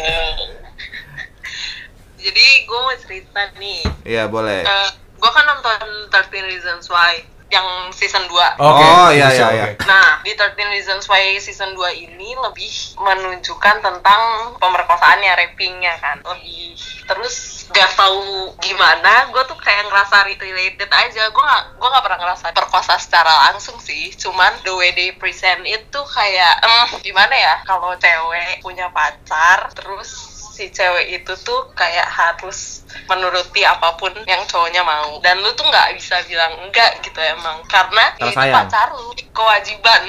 [2.28, 3.82] Jadi gue mau cerita nih.
[4.04, 4.68] Iya, boleh.
[4.68, 8.60] Eh, gue kan nonton 13 Reasons Why yang season 2.
[8.60, 8.84] Oke.
[8.84, 9.66] Oh, iya, iya, iya.
[9.88, 12.68] Nah, di 13 Reasons Why season 2 ini lebih
[13.00, 14.22] menunjukkan tentang
[14.60, 16.20] pemerkosaannya, rapingnya kan.
[16.28, 16.76] Lebih
[17.08, 21.32] terus gak tahu gimana, gue tuh kayak ngerasa re- related aja.
[21.32, 24.12] Gue gak, gue gak pernah ngerasa perkosa secara langsung sih.
[24.12, 27.63] Cuman the way they present itu kayak, em, gimana ya?
[27.63, 34.41] Kalau cewek punya pacar, terus si cewek itu tuh kayak harus menuruti apa pun yang
[34.50, 38.56] cowoknya mau dan lu tuh nggak bisa bilang enggak gitu emang karena Karena itu sayang.
[38.65, 40.02] pacar lu kewajiban?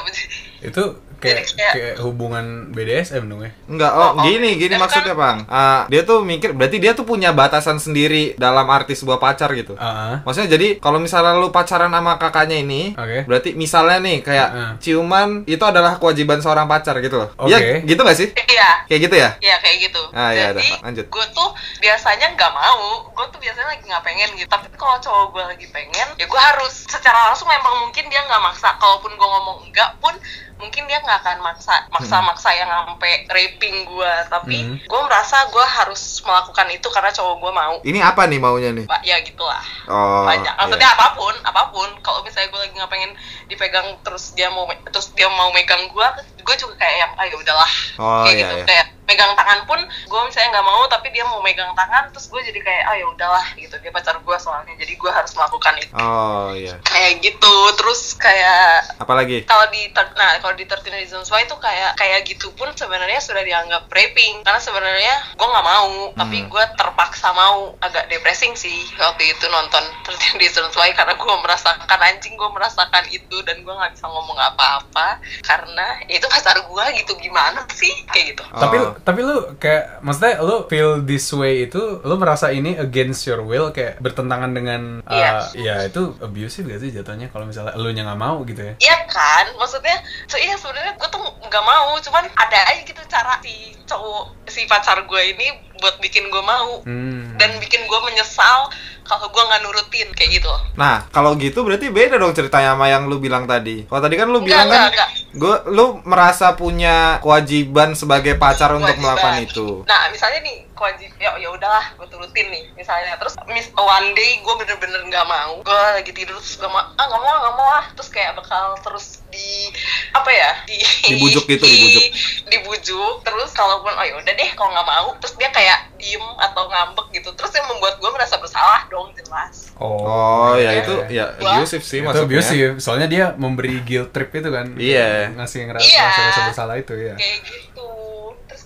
[0.70, 0.84] Itu
[1.20, 3.52] kayak, Jadi kayak- kayak hubungan BDSM dong ya?
[3.66, 4.24] Enggak, oh, Oh, oh.
[4.24, 5.44] gini, gini maksudnya, Bang.
[5.46, 9.76] Ah, dia tuh mikir, berarti dia tuh punya batasan sendiri dalam arti sebuah pacar gitu.
[9.76, 13.24] Ah, Maksudnya jadi kalau misalnya lu pacaran sama kakaknya ini, Oke.
[13.24, 14.70] berarti misalnya nih kayak Heeh.
[14.80, 17.28] ciuman itu adalah kewajiban seorang pacar gitu loh.
[17.36, 17.52] Oke.
[17.52, 18.28] Iya, gitu gak sih?
[18.48, 19.30] iya Kayak gitu ya?
[19.38, 20.02] Iya kayak gitu.
[20.10, 21.06] Ah, iya, Jadi udah, lanjut.
[21.06, 22.82] gue tuh biasanya nggak mau.
[23.10, 24.48] Gue tuh biasanya lagi nggak pengen gitu.
[24.48, 28.40] Tapi kalau cowok gue lagi pengen, ya gue harus secara langsung memang mungkin dia nggak
[28.40, 28.74] maksa.
[28.76, 30.14] Kalaupun gue ngomong enggak pun
[30.60, 34.12] mungkin dia nggak akan maksa maksa-maksa yang sampai raping gue.
[34.28, 34.76] Tapi Hmm.
[34.78, 37.74] gue merasa gue harus melakukan itu karena cowok gue mau.
[37.80, 38.86] Ini apa nih maunya nih?
[39.02, 39.62] Ya gitulah.
[39.86, 40.22] Oh.
[40.22, 40.52] banyak iya.
[40.54, 43.10] maksudnya apa pun apa pun kalau misalnya gue lagi nggak pengen
[43.46, 46.06] dipegang terus dia mau terus dia mau megang gue
[46.38, 48.64] gue juga kayak yang ayo udahlah Oh, kayak iya, gitu iya.
[48.64, 52.38] kayak megang tangan pun gue misalnya nggak mau tapi dia mau megang tangan terus gue
[52.40, 56.54] jadi kayak ayo udahlah gitu dia pacar gue soalnya jadi gue harus melakukan itu Oh,
[56.54, 56.78] iya.
[56.80, 59.42] kayak gitu terus kayak Apalagi?
[59.42, 63.40] kalau di nah kalau di 13 Reasons Why itu kayak kayak gitu pun sebenarnya sudah
[63.40, 64.40] dianggap raping.
[64.40, 66.48] Karena sebenarnya gue nggak mau tapi Hmm.
[66.48, 67.74] gue terpaksa mau.
[67.78, 73.04] Agak depressing sih waktu itu nonton 13 Reasons Why karena gue merasakan anjing gue merasakan
[73.08, 73.36] itu.
[73.42, 77.12] Dan gue nggak bisa ngomong apa-apa karena ya itu pacar gue gitu.
[77.16, 77.92] Gimana sih?
[78.06, 78.42] Kayak gitu.
[78.48, 83.24] Oh, Tapi tapi lu kayak maksudnya lu feel this way itu lu merasa ini against
[83.24, 85.30] your will kayak bertentangan dengan uh, Iya.
[85.54, 87.28] ya itu abusive gak sih jatuhnya?
[87.28, 88.74] Kalau misalnya lu nya nggak mau gitu ya?
[88.78, 93.36] Iya kan, maksudnya, so iya sebenarnya gue tuh nggak mau, cuman ada aja gitu cara
[93.44, 95.46] si cowok si pacar gue ini
[95.80, 97.36] buat bikin gue mau hmm.
[97.40, 98.68] dan bikin gue menyesal
[99.02, 100.52] kalau gue nggak nurutin kayak gitu.
[100.78, 103.82] Nah, kalau gitu berarti beda dong ceritanya sama yang lu bilang tadi.
[103.90, 105.10] Kalau tadi kan lu Enggak, bilang kan enggak, enggak.
[105.34, 109.02] gua lu merasa punya kewajiban sebagai pacar untuk Kewajiban.
[109.02, 109.68] melakukan itu.
[109.90, 114.40] Nah, misalnya nih kewajib ya ya udahlah gue turutin nih misalnya terus mis one day
[114.40, 117.68] gue bener-bener nggak mau gue lagi tidur terus gak mau ah nggak mau nggak mau
[117.70, 119.68] ah terus kayak bakal terus di
[120.10, 122.02] apa ya di Dibujuk gitu, dibujuk.
[122.48, 126.64] dibujuk terus kalaupun oh ya udah deh kalau nggak mau terus dia kayak diem atau
[126.66, 130.80] ngambek gitu terus yang membuat gue merasa bersalah dong jelas Oh, ya iya.
[130.80, 132.28] itu ya abusive sih itu maksudnya.
[132.28, 135.32] abusive soalnya dia memberi guilt trip itu kan Iya.
[135.32, 136.04] ngasih ngerasa Iya.
[136.08, 137.88] rasa bersalah itu ya kayak gitu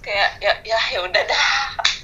[0.04, 1.44] kayak ya ya ya udah dah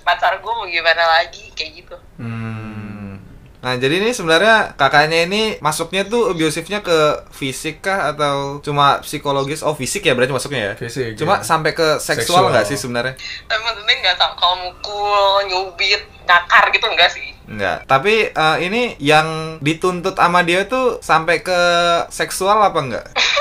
[0.03, 3.21] pacar gue mau gimana lagi kayak gitu Hmm.
[3.61, 6.97] Nah, jadi ini sebenarnya kakaknya ini masuknya tuh abusifnya ke
[7.29, 9.61] fisik kah atau cuma psikologis?
[9.61, 10.75] Oh, fisik ya berarti masuknya ya?
[10.75, 11.45] Fisik, Cuma ya.
[11.45, 13.21] sampai ke seksual nggak sih sebenarnya?
[13.45, 15.13] tapi maksudnya nggak tau kalau mukul
[15.45, 17.85] nyubit nakar gitu enggak sih Enggak.
[17.85, 21.61] Tapi eh, ini yang dituntut sama dia tuh sampai ke
[22.09, 23.07] seksual apa enggak?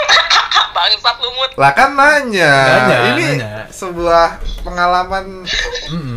[0.72, 2.54] bangsat lumut Lah kan nanya.
[2.80, 3.54] Nanya, ini nanya.
[3.68, 4.26] sebuah
[4.62, 5.44] pengalaman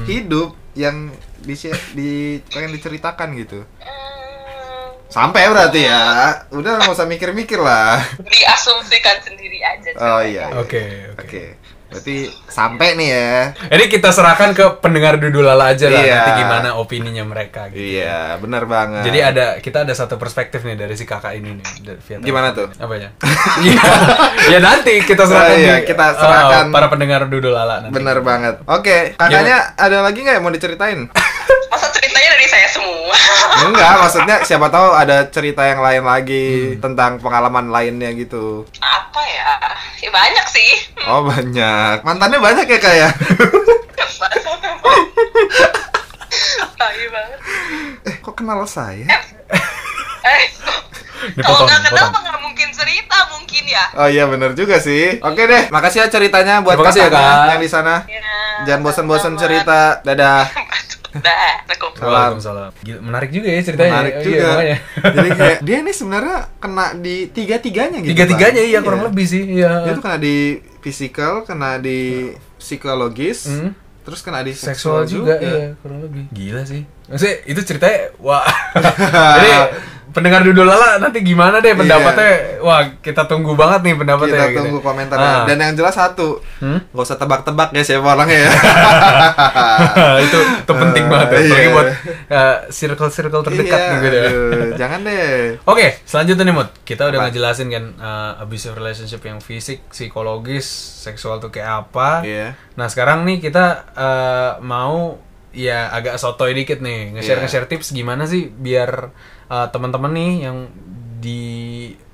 [0.05, 1.55] hidup yang di
[1.93, 2.11] di
[2.47, 3.67] pengen diceritakan gitu.
[3.79, 6.03] Hmm, Sampai berarti ya.
[6.49, 8.01] Udah nggak usah mikir-mikir lah.
[8.23, 10.25] diasumsikan sendiri aja Oh ceritanya.
[10.25, 10.45] iya.
[10.55, 10.83] oke
[11.15, 11.43] oke Oke.
[11.93, 13.33] Berarti sampai nih ya.
[13.69, 16.17] Ini kita serahkan ke pendengar Dudulala aja lah Iya.
[16.17, 17.79] nanti gimana opininya mereka gitu.
[17.79, 19.05] Iya, benar banget.
[19.05, 21.67] Jadi ada kita ada satu perspektif nih dari si kakak ini nih.
[21.83, 22.73] dari Gimana tuh?
[22.75, 23.13] Apanya?
[23.63, 23.85] Iya.
[24.49, 26.65] ya nanti kita serahkan Oh, iya, di- kita oh, serahkan.
[26.71, 27.93] para pendengar Dudulala nanti.
[27.93, 28.65] Bener banget.
[28.65, 31.13] Oke, kakaknya ada lagi nggak yang mau diceritain?
[31.69, 31.89] masa
[32.23, 33.17] ceritanya dari saya semua
[33.67, 36.47] Enggak, maksudnya siapa tahu ada cerita yang lain lagi
[36.79, 38.63] tentang pengalaman lainnya gitu.
[38.79, 39.59] apa ya
[39.99, 40.71] ya banyak sih
[41.03, 42.07] Oh banyak.
[42.07, 43.11] Mantannya banyak ya kayak.
[46.79, 47.39] Tai banget
[48.03, 49.03] eh kok kenal saya?
[50.23, 50.43] eh
[51.35, 55.19] Dipotong, kalau nggak kenal mah nggak mungkin cerita mungkin ya Oh iya bener juga sih.
[55.19, 57.47] Oke deh, makasih ya ceritanya buat Terima kasih ya, Kak.
[57.49, 57.95] yang di sana.
[58.07, 58.23] Ya,
[58.65, 60.03] Jangan bosan-bosan cerita.
[60.03, 60.47] Dadah.
[61.15, 61.61] Dah.
[61.93, 62.09] Salam.
[62.09, 62.71] Waalaikumsalam.
[62.81, 63.93] Gila, menarik juga ya ceritanya.
[63.93, 64.47] Menarik Iya, juga.
[64.49, 64.79] makanya.
[65.03, 68.11] Jadi kayak dia ini sebenarnya kena di tiga-tiganya gitu.
[68.11, 69.43] Tiga-tiganya iya kurang lebih sih.
[69.55, 69.85] Iya.
[69.85, 70.37] Dia tuh kena di
[70.79, 73.71] physical, kena di psikologis, Hmm.
[74.03, 78.43] terus kena di seksual seksual, juga, iya kurang lebih gila sih maksudnya itu ceritanya wah
[79.39, 79.51] jadi
[80.13, 84.59] pendengar Dudulala nanti gimana deh pendapatnya wah kita tunggu banget nih pendapatnya Kita gitu.
[84.61, 85.33] tunggu komentarnya.
[85.35, 85.45] Ah.
[85.45, 86.79] Dan yang jelas satu, Hmm?
[86.87, 88.51] nggak usah tebak-tebak ya siapa orangnya ya.
[90.23, 91.35] itu itu penting banget ya.
[91.35, 91.45] Iya.
[91.45, 91.89] apalagi buat
[92.29, 94.31] uh, circle-circle terdekat Iya, nih gitu ya.
[94.81, 95.59] jangan deh.
[95.65, 96.69] Oke, selanjutnya nih Mut.
[96.83, 97.27] Kita udah Apa?
[97.29, 100.67] ngejelasin kan uh, abusive relationship yang fisik, psikologis,
[101.03, 102.23] seksual tuh kayak apa.
[102.23, 102.55] Iya.
[102.75, 105.19] Nah, sekarang nih kita uh, mau
[105.51, 107.45] ya agak sotoy dikit nih, nge-share Iya.
[107.45, 109.13] nge-share tips gimana sih biar
[109.53, 110.59] uh, teman-teman nih yang
[111.23, 111.43] di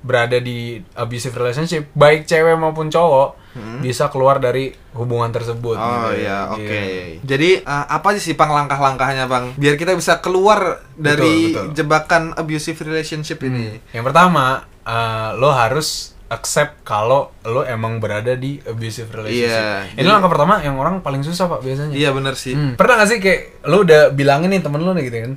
[0.03, 3.39] berada di abusive relationship, baik cewek maupun cowok
[3.81, 5.75] bisa keluar dari hubungan tersebut.
[5.75, 5.87] Hmm.
[5.89, 6.21] Oh gitu.
[6.21, 6.63] iya, oke.
[6.63, 7.19] Iya.
[7.25, 9.55] Jadi uh, apa sih bang langkah-langkahnya bang?
[9.57, 11.73] Biar kita bisa keluar dari betul.
[11.73, 13.81] jebakan abusive relationship ini.
[13.95, 19.97] Yang pertama, uh, lo harus accept kalau lo emang berada di abusive relationship.
[19.97, 21.97] Iya, Ini langkah pertama yang orang paling susah pak biasanya.
[21.97, 22.53] Iya bener sih.
[22.53, 22.77] Hmm.
[22.77, 25.33] Pernah gak sih kayak lo udah bilangin nih temen lo nih gitu kan,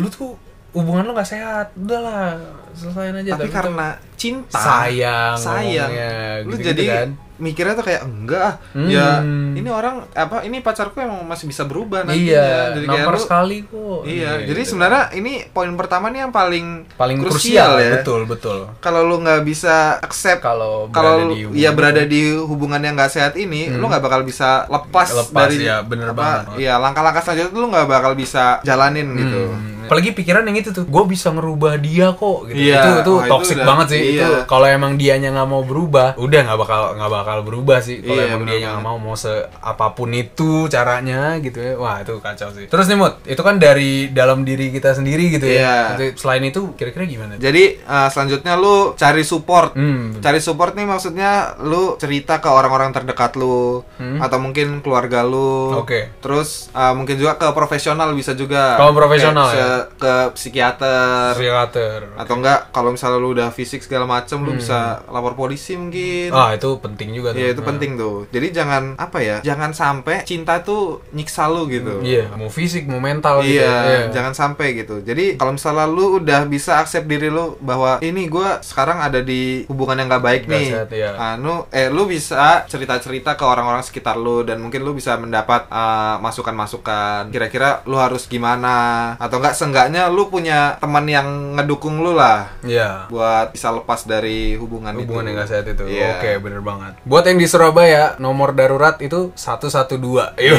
[0.00, 2.38] lo tuh hubungan lo gak sehat, udahlah
[2.70, 3.30] selesain aja.
[3.34, 6.14] Tapi tuh- karena cinta, sayang, sayang, ngomongnya,
[6.44, 7.08] lu jadi kan.
[7.36, 8.86] mikirnya tuh kayak enggak, ah, Hmm.
[8.86, 12.20] ya ini orang apa ini pacarku emang masih bisa berubah nantinya.
[12.22, 14.00] iya, jadi kayak lu- sekali kok.
[14.04, 14.68] Iya, jadi gitu.
[14.70, 17.96] sebenarnya ini poin pertama nih yang paling paling krusial, ya.
[17.96, 18.68] betul betul.
[18.78, 21.74] Kalau lu nggak bisa accept Kalau kalau ya itu.
[21.74, 25.80] berada di hubungan yang nggak sehat ini, lu nggak bakal bisa lepas, Lepas, dari ya,
[25.80, 26.60] bener banget.
[26.60, 29.42] Iya, langkah-langkah selanjutnya tuh lu nggak bakal bisa jalanin gitu.
[29.90, 32.46] Apalagi pikiran yang itu tuh, gue bisa ngerubah dia kok.
[32.46, 32.62] Gitu.
[32.62, 34.00] Iya, Itu itu itu toxic udah- banget sih.
[34.00, 34.22] iya.
[34.22, 37.98] Itu kalau emang dianya nggak mau berubah, udah nggak bakal nggak bakal berubah sih.
[37.98, 41.74] Kalau Iya, emang bener dia nggak mau mau se apa pun itu caranya gitu ya,
[41.74, 42.64] wah itu kacau sih.
[42.64, 45.98] Terus nih Mut, itu kan dari dalam diri kita sendiri gitu Iya.
[45.98, 45.98] ya.
[45.98, 47.34] Itu- Selain itu kira-kira gimana?
[47.34, 49.74] Jadi uh, selanjutnya lu cari support.
[49.74, 50.14] Hmm.
[50.16, 54.20] Cari support nih maksudnya lu cerita ke orang-orang terdekat lu Hmm.
[54.20, 55.74] atau mungkin keluarga lu.
[55.76, 56.14] Oke.
[56.20, 58.76] Terus uh, mungkin juga ke profesional bisa juga.
[58.76, 59.79] Kalau profesional Kayak ya?
[59.94, 65.32] Ke psikiater psikiater atau enggak kalau misalnya lu udah fisik segala macem lu bisa lapor
[65.32, 66.30] polisi mungkin.
[66.30, 67.68] ah itu penting juga tuh Iya itu Nah.
[67.68, 68.16] penting tuh.
[68.28, 69.36] Jadi jangan apa ya?
[69.40, 72.00] Jangan sampai cinta tuh nyiksa lu gitu.
[72.02, 75.00] iya mau fisik mau mental gitu Iya, jangan sampai gitu.
[75.00, 79.64] Jadi kalau misalnya lu udah bisa accept diri lu bahwa ini gua sekarang ada di
[79.66, 80.68] hubungan yang gak baik Nggak nih.
[80.70, 81.10] sehat, iya.
[81.16, 86.16] Anu, eh lu bisa cerita-cerita ke orang-orang sekitar lu dan mungkin lu bisa mendapat uh,
[86.20, 87.30] masukan-masukan.
[87.30, 88.76] Kira-kira lu harus gimana?
[89.16, 94.58] Atau enggak seenggaknya lu punya teman yang ngedukung lu lah iya buat bisa lepas dari
[94.58, 95.28] hubungan, hubungan itu.
[95.30, 96.18] yang gak sehat itu Iya.
[96.18, 100.56] oke bener banget buat yang di Surabaya nomor darurat itu 112 Iya,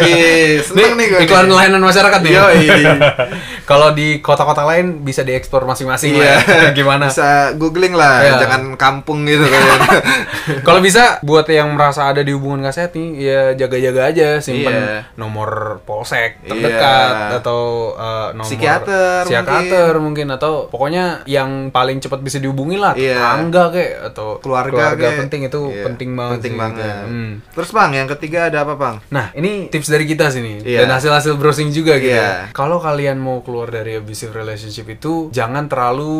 [0.00, 1.20] ih, seneng nih gue.
[1.22, 2.64] iklan layanan masyarakat nih Yoi.
[3.70, 6.24] kalau di kota-kota lain bisa diekspor masing-masing Iya.
[6.24, 6.68] lah ya.
[6.78, 8.34] gimana Bisa googling lah, Iya.
[8.40, 9.62] jangan kampung gitu kan.
[10.66, 14.70] Kalau bisa buat yang merasa ada di hubungan gak sehat nih, ya jaga-jaga aja, simpen
[14.72, 15.10] Iya.
[15.14, 17.38] nomor polsek terdekat Iya.
[17.42, 17.60] atau
[17.92, 20.26] uh, nomor Psikiater psikiater mungkin.
[20.28, 23.16] atau pokoknya yang paling cepat bisa dihubungi lah, Iya.
[23.16, 27.06] tetangga kek atau keluarga, kayak- penting itu Iya, penting banget penting sih, banget gitu.
[27.06, 27.30] Hmm.
[27.52, 30.56] terus bang yang ketiga ada apa bang Nah, ini tips dari kita sih nih.
[30.62, 30.78] Iya.
[30.82, 32.12] Dan hasil-hasil browsing juga gitu.
[32.12, 32.50] Iya.
[32.50, 36.14] Kalau kalian mau keluar dari abusive relationship itu jangan terlalu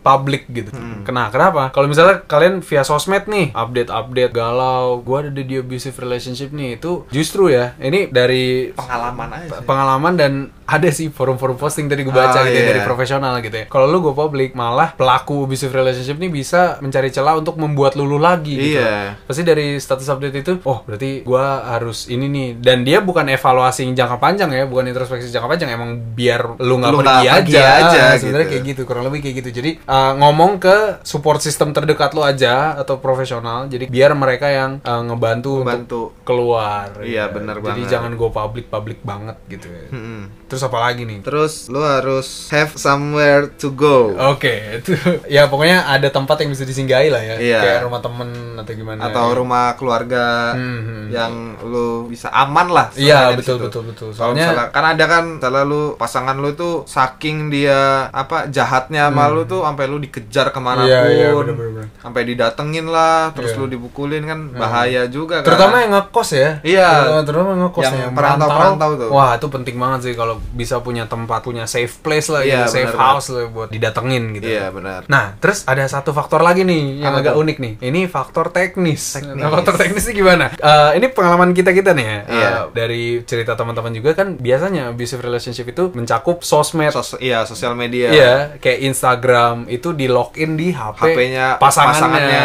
[0.00, 0.70] public gitu.
[0.70, 1.02] Hmm.
[1.02, 1.70] Kena kenapa?
[1.70, 7.04] Kalau misalnya kalian via sosmed nih, update-update galau, gua ada di abusive relationship nih, itu
[7.08, 10.32] justru ya, ini dari pengalaman aja pengalaman dan
[10.68, 12.68] ada sih forum-forum posting tadi gue baca Ah, gitu ya, iya.
[12.68, 13.64] dari profesional gitu ya.
[13.66, 18.20] Kalau lu gue public malah pelaku abusive relationship nih bisa mencari celah untuk membuat lulu
[18.20, 18.76] lagi gitu.
[18.76, 19.16] Iya.
[19.24, 22.48] Pasti dari status update itu, oh berarti gua harus ini nih.
[22.54, 25.70] Dan dia bukan evaluasi yang jangka panjang ya, bukan introspeksi jangka panjang.
[25.70, 27.72] Emang biar lu nggak pergi, pergi aja.
[27.80, 28.54] aja, Ah, Sebenarnya gitu.
[28.54, 29.50] kayak gitu, kurang lebih kayak gitu.
[29.54, 33.64] Jadi uh, ngomong ke support system terdekat lu aja atau profesional.
[33.66, 35.80] Jadi biar mereka yang uh, ngebantu, Bantu.
[35.80, 36.92] untuk keluar.
[37.00, 37.40] Iya, gitu.
[37.40, 37.88] bener Jadi banget.
[37.88, 39.64] jangan go public public banget gitu.
[39.66, 39.88] ya.
[39.88, 40.37] Mm-mm.
[40.48, 41.20] Terus apa lagi nih?
[41.20, 43.18] terus lu harus have somewhere
[43.52, 44.96] to go Oke, itu
[45.30, 47.36] ya pokoknya ada tempat yang bisa disinggahi lah ya.
[47.36, 47.60] Iya.
[47.60, 49.00] Kayak rumah temen atau gimana.
[49.02, 51.06] atau rumah keluarga Hmm.
[51.08, 51.32] yang
[51.62, 54.08] lu bisa aman lah Iya, betul, betul, betul.
[54.08, 57.78] Kalau Soalnya- misalnya kan ada kan misalnya lu pasangan lu tuh saking dia
[58.08, 61.04] apa jahatnya sama lu tuh sampai lu dikejar ke mana pun Hmm.
[61.04, 61.86] Iya, iya, bener, bener, bener.
[61.98, 63.58] sampai didatengin lah terus Iya.
[63.58, 66.88] lu dibukulin kan bahaya juga kan terutama yang ngekos ya Iya.
[67.22, 69.08] terutama, yang ngekos Yang ya, perantau-perantau tuh.
[69.10, 72.80] wah itu penting banget sih kalau bisa punya tempat punya safe place lah Iya, gitu,
[72.80, 76.62] safe bener house lah buat didatengin gitu iya benar Nah, terus ada satu faktor lagi
[76.62, 77.42] nih yang Apa agak tuh?
[77.42, 77.72] unik nih.
[77.80, 79.16] Ini faktor teknis.
[79.16, 79.36] Teknis.
[79.36, 80.44] Nah, faktor teknisnya gimana?
[80.52, 82.18] Eh, ini pengalaman kita kita nih ya.
[82.28, 82.48] Iya.
[82.48, 86.92] Eh, dari cerita teman-teman juga kan biasanya abusive relationship itu mencakup sosmed.
[86.92, 92.42] Sos iya sosial media Iya, kayak Instagram itu di login di HP HP-nya pasangannya, pasangannya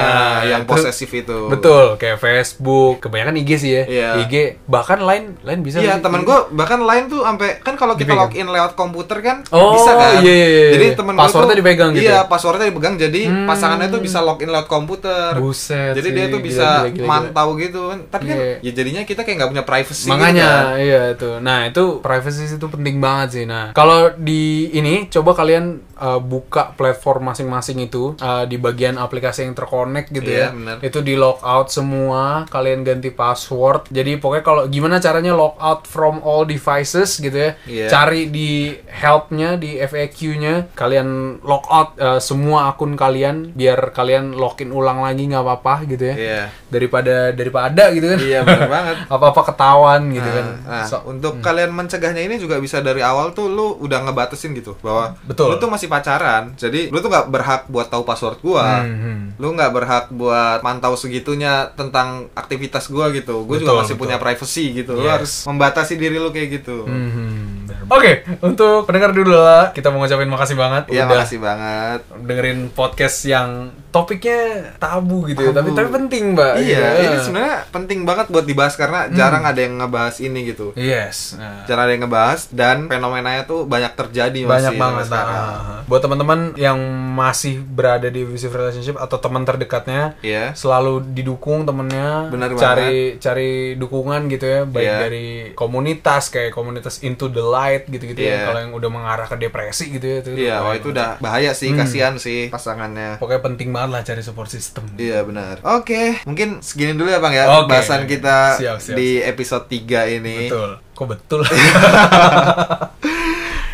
[0.48, 3.84] yang posesif itu Betul, kayak Facebook, kebanyakan IG sih ya.
[3.86, 4.10] Iya.
[4.24, 4.34] IG,
[4.66, 5.84] bahkan lain lain bisa.
[5.84, 6.04] Iya, sih.
[6.04, 8.30] temen gue bahkan lain tuh sampai kan kalau kita Dipegang.
[8.30, 10.12] login lewat komputer kan Oh, bisa kan.
[10.20, 10.68] iya, iya, iya.
[10.74, 12.22] Jadi temen gua Passwordnya tuh- dipegang gitu Iya, ya?
[12.26, 13.44] passwordnya dipegang jadi Hmm.
[13.44, 15.32] pasangannya tuh bisa login lewat komputer.
[15.36, 18.00] Buset Jadi sih, dia tuh gila, bisa gila, gila, mantau gitu kan.
[18.10, 18.56] Tapi kan Iya.
[18.62, 20.76] ya jadinya kita kayak nggak punya privacy Makanya gitu kan.
[20.80, 21.30] iya itu.
[21.40, 23.44] Nah, itu privacy itu penting banget sih.
[23.44, 25.66] Nah, kalau di ini coba kalian
[25.96, 30.48] uh, buka platform masing-masing itu uh, di bagian aplikasi yang terkonek gitu Iya, ya.
[30.52, 30.76] benar.
[30.80, 33.88] Itu di log out semua, kalian ganti password.
[33.88, 37.52] Jadi pokoknya kalau gimana caranya log out from all devices gitu ya.
[37.74, 37.88] Iya.
[37.90, 41.08] Cari di help-nya, di FAQ-nya, kalian
[41.42, 46.16] log out uh, semua akun kalian biar kalian login ulang lagi nggak apa-apa gitu ya.
[46.16, 46.42] Iya.
[46.70, 48.20] Daripada daripada gitu kan.
[48.22, 48.96] Iya, benar banget.
[49.14, 50.46] apa-apa ketahuan gitu Nah, kan.
[50.64, 54.78] nah, So- untuk kalian mencegahnya ini juga bisa dari awal tuh lu udah ngebatasin gitu
[54.80, 55.50] bahwa Betul.
[55.50, 56.54] lu tuh masih pacaran.
[56.54, 58.84] Jadi lu tuh nggak berhak buat tahu password gua.
[58.84, 59.20] Hmm, hmm.
[59.38, 63.42] Lu nggak berhak buat mantau segitunya tentang aktivitas gua gitu.
[63.44, 64.04] Gue Betul, juga masih betul.
[64.06, 64.94] punya privacy gitu.
[64.94, 65.14] Lu Yes.
[65.14, 66.84] harus membatasi diri lu kayak gitu.
[66.84, 72.00] Hmm, Oke, untuk pendengar dulu lah, kita mau ngucapin makasih banget Iya, makasih banget.
[72.18, 73.50] dengerin podcast yang
[73.90, 74.42] topiknya
[74.76, 75.70] tabu gitu ya, Tabu.
[75.70, 76.54] tapi tapi penting, Mbak.
[76.58, 77.04] Iya, Gitu.
[77.04, 80.74] ini sebenarnya penting banget buat dibahas karena jarang ada yang ngebahas ini gitu.
[80.74, 81.36] Yes.
[81.36, 81.62] Nah.
[81.64, 85.46] Jarang ada yang ngebahas dan fenomenanya tuh banyak terjadi banyak masih banget sampai sekarang.
[85.54, 85.82] nah.
[85.84, 86.80] buat teman-teman yang
[87.14, 90.52] masih berada di abusive relationship atau teman terdekatnya Iya.
[90.54, 94.98] selalu didukung temennya Bener cari cari dukungan gitu ya baik Iya.
[95.00, 98.34] dari komunitas kayak komunitas into the light gitu-gitu Iya.
[98.34, 101.52] ya kalau yang udah mengarah ke depresi gitu ya itu Iya, wah itu udah bahaya
[101.52, 101.80] sih, Hmm.
[101.80, 103.18] kasihan sih pasangannya.
[103.18, 105.60] pokoknya penting banget lah cari support system Iya benar.
[105.64, 107.70] Oke, mungkin segini dulu ya Bang ya Oke.
[107.70, 110.48] bahasan kita Siap, siap, di episode 3 ini.
[110.48, 111.42] betul kok betul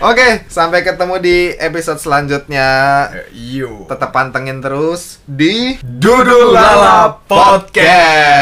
[0.01, 2.67] Oke, sampai ketemu di episode selanjutnya.
[3.31, 3.83] Yo.
[3.85, 8.39] Tetap pantengin terus di Dudul Lala Podcast.